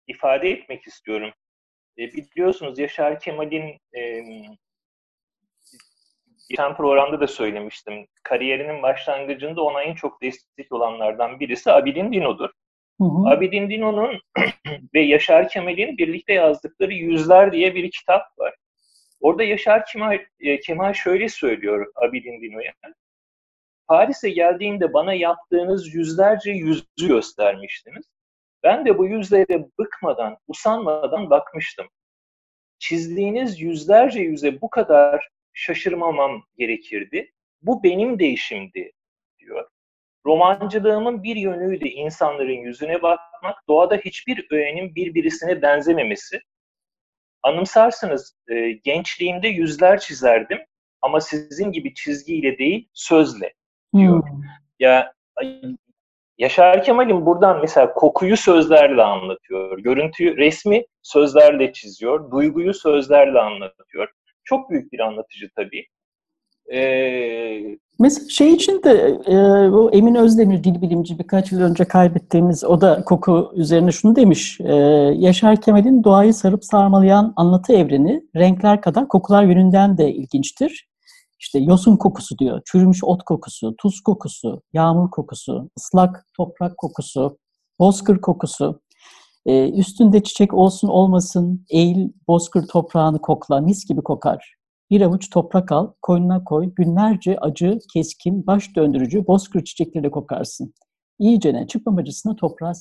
ifade 0.08 0.50
etmek 0.50 0.88
istiyorum. 0.88 1.32
E, 1.98 2.12
biliyorsunuz 2.14 2.80
Yaşar 2.80 3.20
Kemal'in 3.20 3.80
e, 3.98 4.22
geçen 6.50 6.76
programda 6.76 7.20
da 7.20 7.28
söylemiştim. 7.28 8.08
Kariyerinin 8.24 8.82
başlangıcında 8.82 9.62
ona 9.64 9.84
en 9.84 9.96
çok 9.96 10.22
destek 10.22 10.72
olanlardan 10.72 11.40
birisi 11.40 11.72
Abidin 11.72 12.14
Dino'dur. 12.14 12.50
Hı 13.02 13.06
hı. 13.06 13.30
Abidin 13.30 13.70
Dino'nun 13.70 14.22
ve 14.94 15.02
Yaşar 15.02 15.50
Kemal'in 15.50 15.98
birlikte 15.98 16.34
yazdıkları 16.34 16.94
Yüzler 16.94 17.52
diye 17.52 17.76
bir 17.76 17.92
kitap 17.92 18.40
var. 18.40 18.56
Orada 19.22 19.44
Yaşar 19.44 19.86
Kemal, 19.86 20.20
e, 20.40 20.60
Kemal 20.60 20.94
şöyle 20.94 21.30
söylüyor 21.30 21.92
Abidin 21.96 22.42
Dino'ya. 22.42 22.74
Paris'e 23.88 24.30
geldiğimde 24.30 24.94
bana 24.94 25.14
yaptığınız 25.14 25.96
yüzlerce 25.96 26.52
yüzü 26.52 26.84
göstermiştiniz. 27.08 28.06
Ben 28.64 28.86
de 28.86 28.98
bu 28.98 29.06
yüzlere 29.06 29.68
bıkmadan, 29.80 30.38
usanmadan 30.48 31.30
bakmıştım. 31.30 31.88
Çizdiğiniz 32.80 33.62
yüzlerce 33.62 34.20
yüze 34.20 34.62
bu 34.62 34.70
kadar 34.70 35.30
şaşırmamam 35.54 36.44
gerekirdi. 36.58 37.32
Bu 37.62 37.84
benim 37.84 38.20
değişimdi 38.20 38.92
diyor. 39.40 39.68
Romancılığımın 40.26 41.24
bir 41.24 41.36
yönüydü 41.36 41.88
insanların 41.88 42.62
yüzüne 42.62 43.02
bakmak, 43.02 43.68
doğada 43.68 43.96
hiçbir 43.96 44.48
öğenin 44.52 44.96
birbirisine 44.96 45.62
benzememesi. 45.62 46.40
Anımsarsınız 47.44 48.36
e, 48.48 48.72
gençliğimde 48.72 49.48
yüzler 49.48 50.00
çizerdim 50.00 50.60
ama 51.02 51.22
sizin 51.22 51.72
gibi 51.72 51.94
çizgiyle 51.94 52.58
değil 52.58 52.90
sözle 52.94 53.54
diyor. 53.96 54.24
Hmm. 54.24 54.42
Ya 54.80 55.14
Yaşar 56.38 56.84
Kemal'in 56.84 57.26
buradan 57.26 57.62
mesela 57.62 57.94
kokuyu 57.94 58.38
sözlerle 58.38 59.04
anlatıyor. 59.04 59.80
Görüntüyü, 59.80 60.38
resmi 60.38 60.86
sözlerle 61.02 61.74
çiziyor. 61.74 62.32
Duyguyu 62.32 62.74
sözlerle 62.74 63.40
anlatıyor. 63.40 64.10
Çok 64.44 64.70
büyük 64.70 64.92
bir 64.92 65.00
anlatıcı 65.00 65.50
tabii. 65.56 65.88
Ee, 66.74 67.78
Mesela 68.02 68.30
şey 68.30 68.54
için 68.54 68.84
de 68.84 69.20
e, 69.28 69.36
bu 69.72 69.90
Emin 69.94 70.16
Özdemir 70.16 70.64
dil 70.64 70.82
bilimci 70.82 71.20
birkaç 71.20 71.52
yıl 71.52 71.62
önce 71.62 71.86
kaybettiğimiz 71.86 72.64
o 72.64 72.82
da 72.82 73.04
koku 73.06 73.52
üzerine 73.56 73.92
şunu 73.92 74.16
demiş. 74.16 74.60
E, 74.62 74.74
Yaşar 75.18 75.62
Kemal'in 75.62 76.04
doğayı 76.04 76.34
sarıp 76.34 76.66
sarmalayan 76.66 77.34
anlatı 77.36 77.74
evreni 77.74 78.24
renkler 78.36 78.82
kadar 78.82 79.08
kokular 79.08 79.44
yönünden 79.44 79.98
de 79.98 80.14
ilginçtir. 80.14 80.88
İşte 81.40 81.60
yosun 81.60 81.98
kokusu 81.98 82.38
diyor, 82.38 82.62
çürümüş 82.66 83.04
ot 83.04 83.24
kokusu, 83.24 83.76
tuz 83.78 84.02
kokusu, 84.02 84.62
yağmur 84.74 85.10
kokusu, 85.12 85.70
ıslak 85.78 86.26
toprak 86.38 86.78
kokusu, 86.78 87.38
bozkır 87.80 88.22
kokusu, 88.22 88.82
e, 89.46 89.70
üstünde 89.70 90.24
çiçek 90.24 90.54
olsun 90.54 90.88
olmasın, 90.88 91.66
eğil 91.70 92.10
bozkır 92.28 92.68
toprağını 92.68 93.22
kokla, 93.22 93.62
mis 93.62 93.86
gibi 93.86 94.02
kokar. 94.02 94.61
Bir 94.92 95.02
avuç 95.02 95.30
toprak 95.30 95.72
al, 95.72 95.92
koynuna 96.02 96.44
koy, 96.44 96.74
günlerce 96.76 97.38
acı, 97.38 97.80
keskin, 97.94 98.48
baş 98.48 98.76
döndürücü 98.76 99.28
bozkır 99.28 99.64
çiçekleri 99.64 100.12
kokarsın. 100.12 100.74
İyicene 101.20 101.68
çıkmamacısına 101.68 102.36
toprağı 102.36 102.74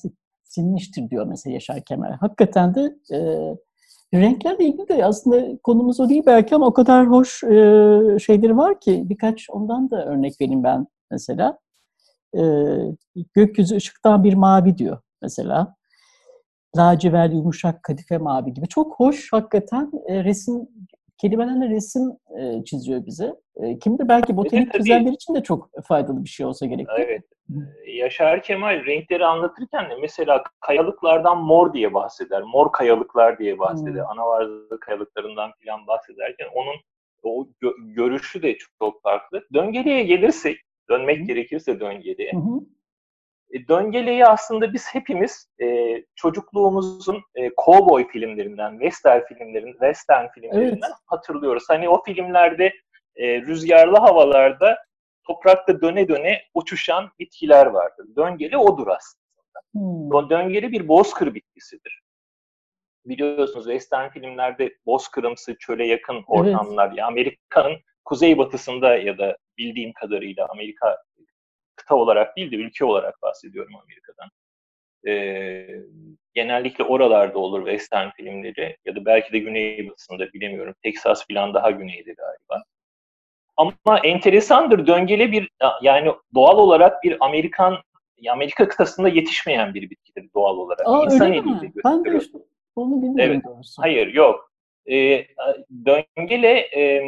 sinmiştir 0.45 1.11
diyor 1.11 1.27
mesela 1.27 1.55
Yaşar 1.55 1.85
Kemal. 1.85 2.13
Hakikaten 2.21 2.75
de 2.75 2.97
e, 3.13 3.19
Renklerle 4.15 4.65
ilgili 4.65 4.89
de 4.89 5.05
aslında 5.05 5.59
konumuz 5.63 6.01
o 6.01 6.09
değil 6.09 6.23
belki 6.27 6.55
ama 6.55 6.67
o 6.67 6.73
kadar 6.73 7.07
hoş 7.07 7.45
e, 7.45 7.49
şeyleri 8.21 8.57
var 8.57 8.81
ki 8.81 9.03
birkaç 9.09 9.51
ondan 9.51 9.91
da 9.91 10.05
örnek 10.07 10.41
vereyim 10.41 10.63
ben 10.63 10.87
mesela. 11.11 11.59
E, 12.37 12.43
gökyüzü 13.35 13.77
ışıktan 13.77 14.25
bir 14.25 14.35
mavi 14.35 14.79
diyor 14.79 14.99
mesela. 15.23 15.75
Lacivert 16.77 17.35
yumuşak 17.35 17.83
kadife 17.83 18.19
mavi 18.19 18.55
gibi. 18.55 18.69
Çok 18.69 19.01
hoş 19.01 19.33
hakikaten 19.33 19.91
e, 20.07 20.25
resim 20.25 20.69
kelimelerle 21.21 21.69
resim 21.69 22.03
e, 22.39 22.65
çiziyor 22.65 23.07
bize. 23.07 23.35
E, 23.57 23.79
kim 23.79 23.99
de 23.99 24.09
belki 24.09 24.37
botanik 24.37 24.73
çizenler 24.75 25.13
için 25.13 25.35
de 25.35 25.43
çok 25.43 25.71
faydalı 25.85 26.25
bir 26.25 26.29
şey 26.29 26.47
olsa 26.47 26.67
gerek. 26.67 26.87
Evet. 26.99 27.23
Yaşar 27.87 28.43
Kemal 28.43 28.87
renkleri 28.87 29.27
anlatırken 29.27 29.91
de 29.91 29.95
mesela 30.01 30.43
kayalıklardan 30.61 31.39
mor 31.39 31.73
diye 31.73 31.95
bahseder. 31.95 32.43
Mor 32.43 32.73
kayalıklar 32.73 33.39
diye 33.39 33.59
bahseder. 33.59 34.03
Hmm. 34.03 34.11
Anavarlı 34.11 34.81
kayalıklarından 34.81 35.51
falan 35.65 35.87
bahsederken 35.87 36.47
onun 36.55 36.75
o 37.23 37.49
gö- 37.63 37.95
görüşü 37.95 38.43
de 38.43 38.59
çok 38.79 39.03
farklı. 39.03 39.45
Döngeliğe 39.55 40.03
gelirsek, 40.03 40.57
dönmek 40.91 41.27
gerekirse 41.27 41.81
döngeliğe. 41.81 42.33
Hmm. 42.33 42.61
E, 43.51 43.69
döngeleyi 43.69 44.27
aslında 44.27 44.73
biz 44.73 44.95
hepimiz 44.95 45.49
e, 45.63 45.97
çocukluğumuzun 46.15 47.23
e, 47.35 47.51
cowboy 47.65 48.09
filmlerinden, 48.09 48.73
western 48.73 49.21
filmlerin, 49.25 49.73
western 49.73 50.27
filmlerinden 50.29 50.87
evet. 50.87 50.97
hatırlıyoruz. 51.07 51.65
Hani 51.69 51.89
o 51.89 52.03
filmlerde 52.03 52.73
e, 53.17 53.43
rüzgarlı 53.43 53.99
havalarda 53.99 54.79
toprakta 55.27 55.81
döne 55.81 56.09
döne 56.09 56.43
uçuşan 56.55 57.11
bitkiler 57.19 57.67
vardır. 57.67 58.07
Döngeli 58.17 58.57
odur 58.57 58.87
aslında. 58.87 59.21
Hmm. 59.73 60.31
Döngeli 60.31 60.73
bir 60.73 60.89
bozkır 60.89 61.35
bitkisidir. 61.35 62.03
Biliyorsunuz 63.07 63.65
western 63.65 64.09
filmlerde 64.09 64.75
bozkırımsı, 64.87 65.57
çöle 65.59 65.87
yakın 65.87 66.25
ortamlar. 66.27 66.87
Evet. 66.87 66.99
Ya 66.99 67.07
Amerika'nın 67.07 67.77
kuzeybatısında 68.05 68.97
ya 68.97 69.19
da 69.19 69.37
bildiğim 69.59 69.93
kadarıyla 69.93 70.47
Amerika 70.51 70.97
kıta 71.91 72.01
olarak 72.01 72.37
değil 72.37 72.51
de 72.51 72.57
ülke 72.57 72.85
olarak 72.85 73.23
bahsediyorum 73.23 73.73
Amerika'dan. 73.83 74.29
Ee, 75.07 75.67
genellikle 76.35 76.85
oralarda 76.85 77.39
olur 77.39 77.67
western 77.67 78.11
filmleri 78.11 78.77
ya 78.85 78.97
da 78.97 79.05
belki 79.05 79.33
de 79.33 79.39
güneybatısında 79.39 80.33
bilemiyorum. 80.33 80.75
Texas 80.83 81.25
falan 81.29 81.55
daha 81.55 81.71
güneyde 81.71 82.13
galiba. 82.13 82.65
Ama 83.57 83.99
enteresandır 84.05 84.87
döngele 84.87 85.33
bir 85.33 85.51
yani 85.83 86.13
doğal 86.35 86.59
olarak 86.59 87.03
bir 87.03 87.17
Amerikan 87.21 87.79
Amerika 88.31 88.69
kıtasında 88.69 89.09
yetişmeyen 89.09 89.75
bir 89.75 89.91
bitkidir 89.91 90.31
doğal 90.35 90.57
olarak. 90.57 90.87
Aa, 90.87 91.05
İnsan 91.05 91.29
öyle 91.29 91.41
mi? 91.41 91.73
Ben 91.85 92.05
de 92.05 92.19
işte 92.19 92.39
onu 92.77 93.03
bilmiyorum 93.03 93.19
evet. 93.19 93.45
doğrusu. 93.45 93.83
Hayır 93.83 94.15
yok. 94.15 94.53
Ee, 94.91 95.27
döngele 95.87 96.59
e, 96.59 97.03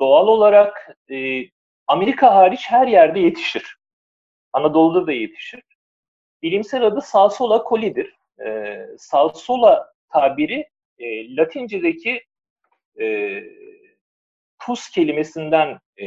doğal 0.00 0.28
olarak 0.28 0.96
e, 1.10 1.44
Amerika 1.86 2.34
hariç 2.34 2.66
her 2.68 2.86
yerde 2.86 3.20
yetişir. 3.20 3.76
Anadolu'da 4.52 5.06
da 5.06 5.12
yetişir. 5.12 5.62
Bilimsel 6.42 6.82
adı 6.86 7.00
Salsola 7.00 7.64
coli'dir. 7.68 8.16
Ee, 8.46 8.86
Salsola 8.98 9.92
tabiri 10.12 10.68
e, 10.98 11.36
Latince'deki 11.36 12.24
e, 13.00 13.40
tuz 14.66 14.88
kelimesinden 14.88 15.78
e, 16.00 16.06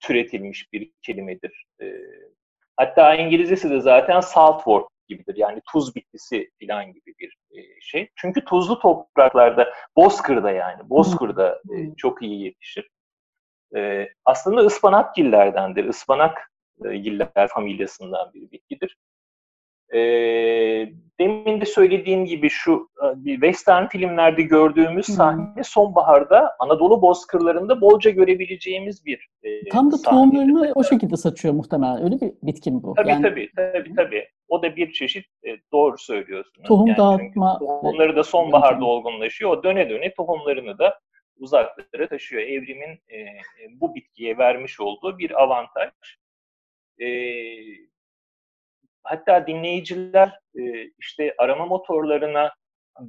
türetilmiş 0.00 0.72
bir 0.72 0.92
kelimedir. 1.02 1.66
E, 1.82 1.86
hatta 2.76 3.14
İngilizcesi 3.14 3.70
de 3.70 3.80
zaten 3.80 4.20
saltwort 4.20 4.88
gibidir. 5.08 5.36
Yani 5.36 5.60
tuz 5.72 5.94
bitkisi 5.94 6.50
falan 6.60 6.92
gibi 6.92 7.14
bir 7.18 7.36
e, 7.50 7.80
şey. 7.80 8.08
Çünkü 8.16 8.44
tuzlu 8.44 8.78
topraklarda, 8.78 9.72
Bozkır'da 9.96 10.50
yani, 10.50 10.90
Bozkır'da 10.90 11.62
e, 11.76 11.96
çok 11.96 12.22
iyi 12.22 12.44
yetişir. 12.44 12.90
E, 13.76 14.08
aslında 14.24 14.60
ıspanak 14.60 15.14
gillerdendir. 15.14 15.84
Ispanak 15.84 16.52
e, 16.84 16.96
giller 16.96 17.48
familyasından 17.48 18.30
bir 18.34 18.50
bitkidir. 18.50 18.96
E, 19.94 19.98
demin 21.20 21.60
de 21.60 21.64
söylediğim 21.64 22.24
gibi 22.24 22.48
şu 22.50 22.88
e, 23.04 23.24
bir 23.24 23.34
western 23.34 23.86
filmlerde 23.86 24.42
gördüğümüz 24.42 25.06
sahne 25.06 25.64
sonbaharda 25.64 26.56
Anadolu 26.58 27.02
bozkırlarında 27.02 27.80
bolca 27.80 28.10
görebileceğimiz 28.10 29.06
bir 29.06 29.28
e, 29.42 29.68
Tam 29.68 29.92
da 29.92 29.96
tohumlarını 30.02 30.72
o 30.74 30.84
şekilde 30.84 31.16
saçıyor 31.16 31.54
muhtemelen. 31.54 32.04
Öyle 32.04 32.20
bir 32.20 32.32
bitki 32.42 32.70
mi 32.70 32.82
bu? 32.82 32.94
Tabii 32.94 33.08
yani... 33.08 33.22
tabii 33.22 33.50
tabii 33.56 33.94
tabii. 33.94 34.28
O 34.48 34.62
da 34.62 34.76
bir 34.76 34.92
çeşit 34.92 35.24
e, 35.44 35.48
doğru 35.72 35.98
söylüyorsunuz. 35.98 36.68
Tohum 36.68 36.86
yani 36.86 36.98
dağıtma. 36.98 37.58
Tohumları 37.58 38.16
da 38.16 38.24
sonbaharda 38.24 38.84
olgunlaşıyor. 38.84 39.50
O 39.50 39.62
döne 39.62 39.90
döne 39.90 40.14
tohumlarını 40.14 40.78
da 40.78 40.98
uzaklara 41.38 42.08
taşıyor. 42.08 42.42
Evrimin 42.42 43.00
e, 43.12 43.26
bu 43.70 43.94
bitkiye 43.94 44.38
vermiş 44.38 44.80
olduğu 44.80 45.18
bir 45.18 45.42
avantaj. 45.42 45.90
E, 47.00 47.06
hatta 49.02 49.46
dinleyiciler 49.46 50.40
e, 50.58 50.90
işte 50.98 51.34
arama 51.38 51.66
motorlarına 51.66 52.54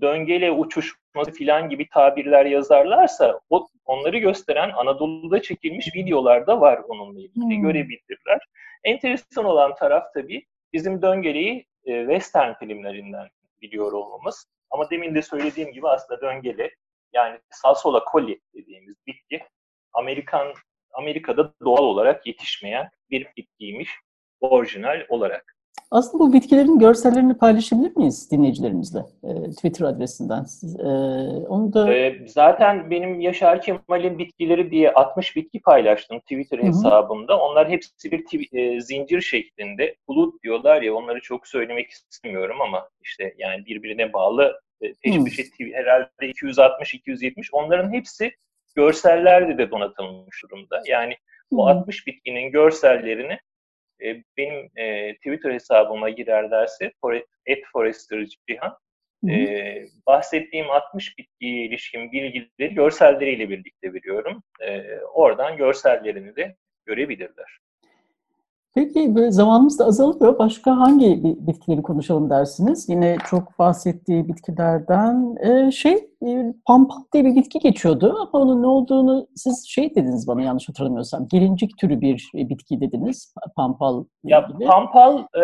döngele 0.02 0.52
uçuşması 0.52 1.32
filan 1.32 1.70
gibi 1.70 1.90
tabirler 1.90 2.46
yazarlarsa 2.46 3.40
o, 3.50 3.68
onları 3.86 4.18
gösteren 4.18 4.70
Anadolu'da 4.70 5.42
çekilmiş 5.42 5.96
videolar 5.96 6.48
da 6.48 6.62
var 6.62 6.82
onunla 6.88 7.20
ilgili 7.20 7.56
hmm. 7.56 7.62
görebilirler. 7.62 8.48
Enteresan 8.84 9.46
olan 9.46 9.76
taraf 9.76 10.14
tabii 10.14 10.46
bizim 10.74 11.02
döngeleyi 11.02 11.66
e, 11.86 12.02
western 12.02 12.54
filmlerinden 12.54 13.28
biliyor 13.62 13.92
olmamız. 13.92 14.48
Ama 14.72 14.90
demin 14.90 15.16
de 15.16 15.22
söylediğim 15.22 15.72
gibi 15.72 15.88
aslında 15.88 16.22
döngele 16.22 16.72
yani 17.14 17.40
salsola 17.50 18.04
coli 18.12 18.42
dediğimiz 18.54 18.96
bitki 19.08 19.44
Amerikan 19.94 20.48
Amerika'da 20.94 21.54
doğal 21.66 21.84
olarak 21.84 22.28
yetişmeyen 22.28 22.90
bir 23.10 23.28
bitkiymiş 23.38 23.90
orijinal 24.42 25.06
olarak. 25.10 25.58
Aslında 25.92 26.24
bu 26.24 26.34
bitkilerin 26.34 26.80
görsellerini 26.80 27.38
paylaşabilir 27.38 27.98
miyiz 27.98 28.32
dinleyicilerimizle 28.32 29.00
e, 29.24 29.50
Twitter 29.52 29.86
adresinden? 29.86 30.46
E, 30.80 30.88
onu 31.48 31.74
da 31.74 31.94
e, 31.94 32.28
zaten 32.28 32.92
benim 32.92 33.22
Yaşar 33.22 33.62
Kemal'in 33.62 34.18
bitkileri 34.18 34.72
diye 34.72 34.94
60 34.94 35.36
bitki 35.36 35.62
paylaştım 35.62 36.20
Twitter 36.20 36.58
Hı-hı. 36.58 36.68
hesabımda. 36.68 37.40
Onlar 37.40 37.70
hepsi 37.70 38.12
bir 38.12 38.54
e, 38.54 38.82
zincir 38.82 39.22
şeklinde. 39.22 39.96
Bulut 40.08 40.44
diyorlar 40.44 40.82
ya 40.82 40.94
onları 40.94 41.22
çok 41.22 41.48
söylemek 41.48 41.90
istemiyorum 41.90 42.62
ama 42.62 42.90
işte 43.02 43.34
yani 43.38 43.66
birbirine 43.66 44.14
bağlı 44.14 44.62
peş 44.82 45.24
peşe 45.26 45.74
herhalde 45.74 46.10
260-270 46.22 47.50
onların 47.52 47.94
hepsi 47.94 48.32
görsellerle 48.76 49.58
de 49.58 49.72
donatılmış 49.72 50.44
durumda. 50.44 50.84
Yani 50.88 51.18
bu 51.52 51.68
60 51.68 52.08
bitkinin 52.08 52.52
görsellerini 52.52 53.40
e, 54.04 54.24
benim 54.38 54.70
e, 54.76 55.16
Twitter 55.16 55.54
hesabıma 55.54 56.10
girerlerse 56.10 56.92
et 57.46 57.64
Forester 57.74 58.26
Cihan 58.50 58.78
e, 59.30 59.86
bahsettiğim 60.08 60.70
60 60.70 61.18
bitkiye 61.18 61.66
ilişkin 61.66 62.12
bilgileri 62.12 62.74
görselleriyle 62.74 63.50
birlikte 63.50 63.94
veriyorum. 63.94 64.44
E, 64.62 65.00
oradan 65.00 65.58
görsellerini 65.58 66.36
de 66.36 66.56
görebilirler. 66.86 67.60
Peki 68.78 69.16
böyle 69.16 69.32
zamanımız 69.32 69.80
da 69.80 69.86
azalıyor. 69.86 70.40
Başka 70.40 70.78
hangi 70.78 71.22
bitkileri 71.24 71.82
konuşalım 71.82 72.30
dersiniz? 72.30 72.90
Yine 72.90 73.18
çok 73.30 73.60
bahsettiği 73.60 74.28
bitkilerden 74.28 75.36
e, 75.50 75.72
şey 75.72 75.94
e, 76.28 76.54
pampak 76.68 77.14
diye 77.14 77.26
bir 77.26 77.36
bitki 77.36 77.60
geçiyordu 77.60 78.16
ama 78.20 78.44
onun 78.44 78.62
ne 78.62 78.68
olduğunu 78.68 79.28
siz 79.36 79.68
şey 79.68 79.96
dediniz 79.96 80.28
bana 80.28 80.42
yanlış 80.42 80.70
hatırlamıyorsam. 80.70 81.28
Gelincik 81.28 81.78
türü 81.78 82.02
bir 82.02 82.32
e, 82.36 82.50
bitki 82.50 82.82
dediniz. 82.82 83.34
Pampal 83.56 84.06
Ya 84.24 84.48
ilgili. 84.50 84.68
pampal 84.68 85.20
e, 85.20 85.44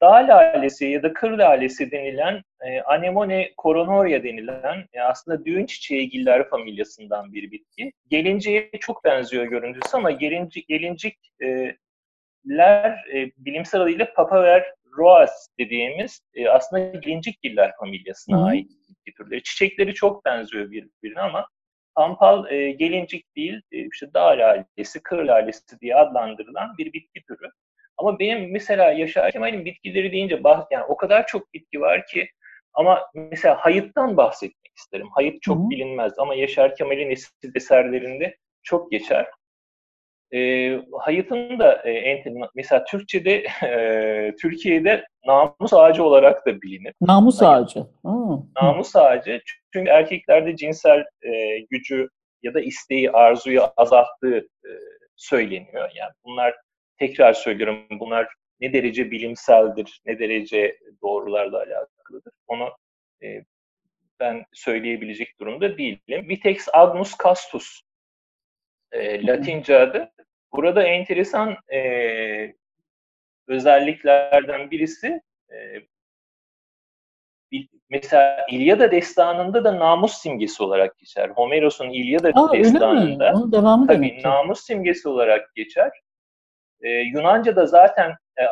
dağ 0.00 0.12
lalesi 0.12 0.86
ya 0.86 1.02
da 1.02 1.12
kır 1.12 1.30
lalesi 1.30 1.90
denilen 1.90 2.42
e, 2.66 2.80
Anemone 2.80 3.50
coronaria 3.62 4.22
denilen 4.22 4.84
e, 4.92 5.00
aslında 5.00 5.44
düğün 5.44 5.66
çiçeği 5.66 6.10
giller 6.10 6.48
familyasından 6.48 7.32
bir 7.32 7.50
bitki. 7.50 7.92
Gelinciye 8.10 8.70
çok 8.80 9.04
benziyor 9.04 9.44
görüntüsü 9.44 9.96
ama 9.96 10.10
gelincik, 10.10 10.68
gelincik 10.68 11.16
e, 11.42 11.74
ler 12.48 12.90
e, 13.14 13.30
bilimsel 13.38 13.80
adıyla 13.80 14.12
Papaver 14.14 14.64
roas 14.98 15.48
dediğimiz 15.58 16.20
e, 16.34 16.48
aslında 16.48 16.98
gelincikgiller 16.98 17.72
familyasına 17.80 18.40
Hı. 18.40 18.44
ait 18.44 18.70
bitki 18.88 19.14
türleri. 19.16 19.42
Çiçekleri 19.42 19.94
çok 19.94 20.24
benziyor 20.24 20.70
birbirine 20.70 21.20
ama 21.20 21.48
pampal 21.94 22.52
e, 22.52 22.70
gelincik 22.70 23.36
değil, 23.36 23.60
e, 23.72 23.86
işte 23.92 24.14
dağ 24.14 24.26
lalesi, 24.26 25.02
kır 25.02 25.24
lalesi 25.24 25.80
diye 25.80 25.96
adlandırılan 25.96 26.74
bir 26.78 26.92
bitki 26.92 27.22
türü. 27.28 27.50
Ama 27.96 28.18
benim 28.18 28.52
mesela 28.52 28.92
Yaşar 28.92 29.32
Kemal'in 29.32 29.64
bitkileri 29.64 30.12
deyince 30.12 30.44
bah, 30.44 30.66
yani 30.70 30.84
o 30.84 30.96
kadar 30.96 31.26
çok 31.26 31.54
bitki 31.54 31.80
var 31.80 32.06
ki 32.06 32.30
ama 32.74 33.10
mesela 33.14 33.54
hayıttan 33.54 34.16
bahsetmek 34.16 34.72
isterim. 34.76 35.08
Hayıt 35.10 35.42
çok 35.42 35.56
Hı. 35.58 35.70
bilinmez 35.70 36.18
ama 36.18 36.34
Yaşar 36.34 36.76
Kemal'in 36.76 37.10
eski 37.10 37.50
eserlerinde 37.54 38.36
çok 38.62 38.90
geçer. 38.90 39.26
E, 40.34 40.70
hayatın 40.92 41.58
da 41.58 41.88
e, 41.88 42.24
mesela 42.54 42.84
Türkçe'de 42.84 43.46
e, 43.62 44.34
Türkiye'de 44.42 45.06
namus 45.26 45.72
ağacı 45.72 46.04
olarak 46.04 46.46
da 46.46 46.62
bilinir. 46.62 46.94
Namus 47.00 47.42
Hayat. 47.42 47.62
ağacı. 47.62 47.80
Hmm. 48.02 48.38
Namus 48.62 48.96
ağacı 48.96 49.40
çünkü 49.72 49.90
erkeklerde 49.90 50.56
cinsel 50.56 51.04
e, 51.22 51.58
gücü 51.70 52.08
ya 52.42 52.54
da 52.54 52.60
isteği, 52.60 53.10
arzuyu 53.10 53.62
azalttığı 53.76 54.36
e, 54.38 54.70
söyleniyor. 55.16 55.90
Yani 55.94 56.12
bunlar 56.24 56.54
tekrar 56.98 57.32
söylüyorum 57.32 57.86
bunlar 57.90 58.28
ne 58.60 58.72
derece 58.72 59.10
bilimseldir, 59.10 60.00
ne 60.06 60.18
derece 60.18 60.78
doğrularla 61.02 61.58
alakalıdır. 61.58 62.32
Onu 62.46 62.68
e, 63.22 63.44
ben 64.20 64.44
söyleyebilecek 64.52 65.40
durumda 65.40 65.78
değilim. 65.78 66.28
Vitex 66.28 66.68
agnus 66.72 67.14
castus 67.24 67.80
e, 68.92 69.26
Latince 69.26 69.78
adı. 69.78 70.10
Burada 70.52 70.82
enteresan 70.82 71.56
e, 71.72 71.80
özelliklerden 73.48 74.70
birisi 74.70 75.20
e, 75.50 75.56
mesela 77.90 78.46
İlyada 78.50 78.90
destanında 78.90 79.64
da 79.64 79.78
namus 79.78 80.18
simgesi 80.18 80.62
olarak 80.62 80.98
geçer. 80.98 81.28
Homeros'un 81.28 81.90
İlyada 81.90 82.30
Aa, 82.34 82.52
destanında 82.52 83.32
Onun 83.34 83.52
devamı 83.52 83.86
tabii 83.86 84.22
namus 84.24 84.60
simgesi 84.60 85.08
olarak 85.08 85.54
geçer. 85.54 85.90
Ee, 86.80 86.88
Yunanca'da 86.90 87.66
zaten 87.66 88.10
e, 88.10 88.42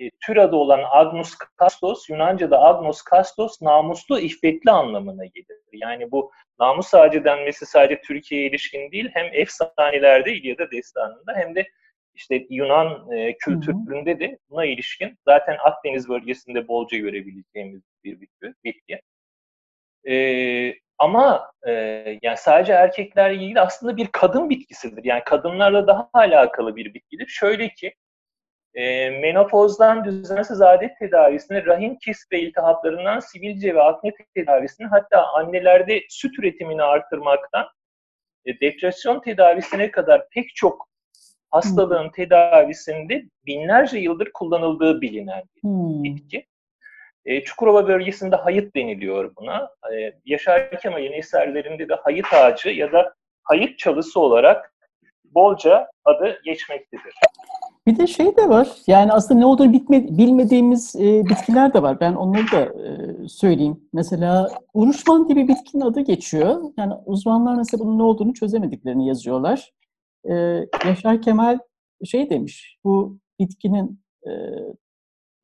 e, 0.00 0.10
tür 0.26 0.36
adı 0.36 0.56
olan 0.56 0.80
Agnus 0.90 1.34
Kastos, 1.56 2.10
Yunanca'da 2.10 2.60
Agnus 2.62 3.02
Kastos 3.02 3.62
namuslu, 3.62 4.20
iffetli 4.20 4.70
anlamına 4.70 5.24
gelir. 5.24 5.60
Yani 5.72 6.10
bu 6.10 6.32
namus 6.60 6.94
ağacı 6.94 7.24
denmesi 7.24 7.66
sadece 7.66 8.00
Türkiye'ye 8.00 8.48
ilişkin 8.48 8.92
değil, 8.92 9.10
hem 9.12 9.26
efsanelerde 9.32 10.34
İlyada 10.34 10.70
destanında 10.70 11.32
hem 11.34 11.54
de 11.54 11.66
işte 12.14 12.46
Yunan 12.50 13.12
e, 13.12 13.36
kültüründe 13.36 14.20
de 14.20 14.38
buna 14.50 14.64
ilişkin 14.64 15.18
zaten 15.24 15.56
Akdeniz 15.64 16.08
bölgesinde 16.08 16.68
bolca 16.68 16.98
görebileceğimiz 16.98 17.82
bir 18.04 18.20
bitki. 18.20 18.54
bitki. 18.64 19.00
E, 20.08 20.74
ama 20.98 21.52
e, 21.66 21.72
yani 22.22 22.36
sadece 22.36 22.72
erkeklerle 22.72 23.34
ilgili 23.44 23.60
aslında 23.60 23.96
bir 23.96 24.06
kadın 24.06 24.50
bitkisidir. 24.50 25.04
Yani 25.04 25.22
kadınlarla 25.24 25.86
daha 25.86 26.10
alakalı 26.12 26.76
bir 26.76 26.94
bitkidir. 26.94 27.26
Şöyle 27.26 27.68
ki 27.68 27.94
e, 28.74 29.10
menopozdan 29.10 30.04
düzensiz 30.04 30.60
adet 30.60 30.98
tedavisine, 30.98 31.66
rahim 31.66 31.98
kist 31.98 32.32
ve 32.32 32.40
iltihaplarından 32.40 33.20
sivilce 33.20 33.74
ve 33.74 33.82
akne 33.82 34.12
tedavisine 34.34 34.86
hatta 34.86 35.26
annelerde 35.26 36.02
süt 36.08 36.38
üretimini 36.38 36.82
artırmaktan 36.82 37.66
e, 38.46 38.60
depresyon 38.60 39.20
tedavisine 39.20 39.90
kadar 39.90 40.28
pek 40.28 40.54
çok 40.54 40.88
hastalığın 41.50 42.04
hmm. 42.04 42.10
tedavisinde 42.10 43.24
binlerce 43.46 43.98
yıldır 43.98 44.32
kullanıldığı 44.34 45.00
bilinen 45.00 45.42
bir 45.56 45.62
hmm. 45.62 46.04
bitki. 46.04 46.46
E, 47.24 47.44
Çukurova 47.44 47.88
bölgesinde 47.88 48.36
hayıt 48.36 48.76
deniliyor 48.76 49.36
buna. 49.36 49.70
E, 49.94 50.12
Yaşar 50.24 50.80
Kemal'in 50.80 51.12
eserlerinde 51.12 51.88
de 51.88 51.94
hayıt 51.94 52.32
ağacı 52.32 52.68
ya 52.68 52.92
da 52.92 53.14
hayıt 53.42 53.78
çalısı 53.78 54.20
olarak 54.20 54.74
bolca 55.24 55.88
adı 56.04 56.40
geçmektedir. 56.44 57.14
Bir 57.90 57.96
de 57.96 58.06
şey 58.06 58.36
de 58.36 58.48
var. 58.48 58.68
Yani 58.86 59.12
aslında 59.12 59.40
ne 59.40 59.46
olduğunu 59.46 59.72
bitme, 59.72 60.18
bilmediğimiz 60.18 60.96
e, 60.96 61.24
bitkiler 61.26 61.74
de 61.74 61.82
var. 61.82 62.00
Ben 62.00 62.14
onları 62.14 62.52
da 62.52 62.60
e, 62.60 63.28
söyleyeyim. 63.28 63.80
Mesela 63.92 64.48
uruşman 64.74 65.28
diye 65.28 65.36
bir 65.36 65.48
bitkinin 65.48 65.82
adı 65.82 66.00
geçiyor. 66.00 66.62
Yani 66.76 66.94
uzmanlar 67.06 67.54
mesela 67.54 67.84
bunun 67.84 67.98
ne 67.98 68.02
olduğunu 68.02 68.34
çözemediklerini 68.34 69.06
yazıyorlar. 69.06 69.72
Ee, 70.24 70.66
Yaşar 70.86 71.22
Kemal 71.22 71.58
şey 72.04 72.30
demiş, 72.30 72.78
bu 72.84 73.18
bitkinin 73.38 74.00
e, 74.26 74.30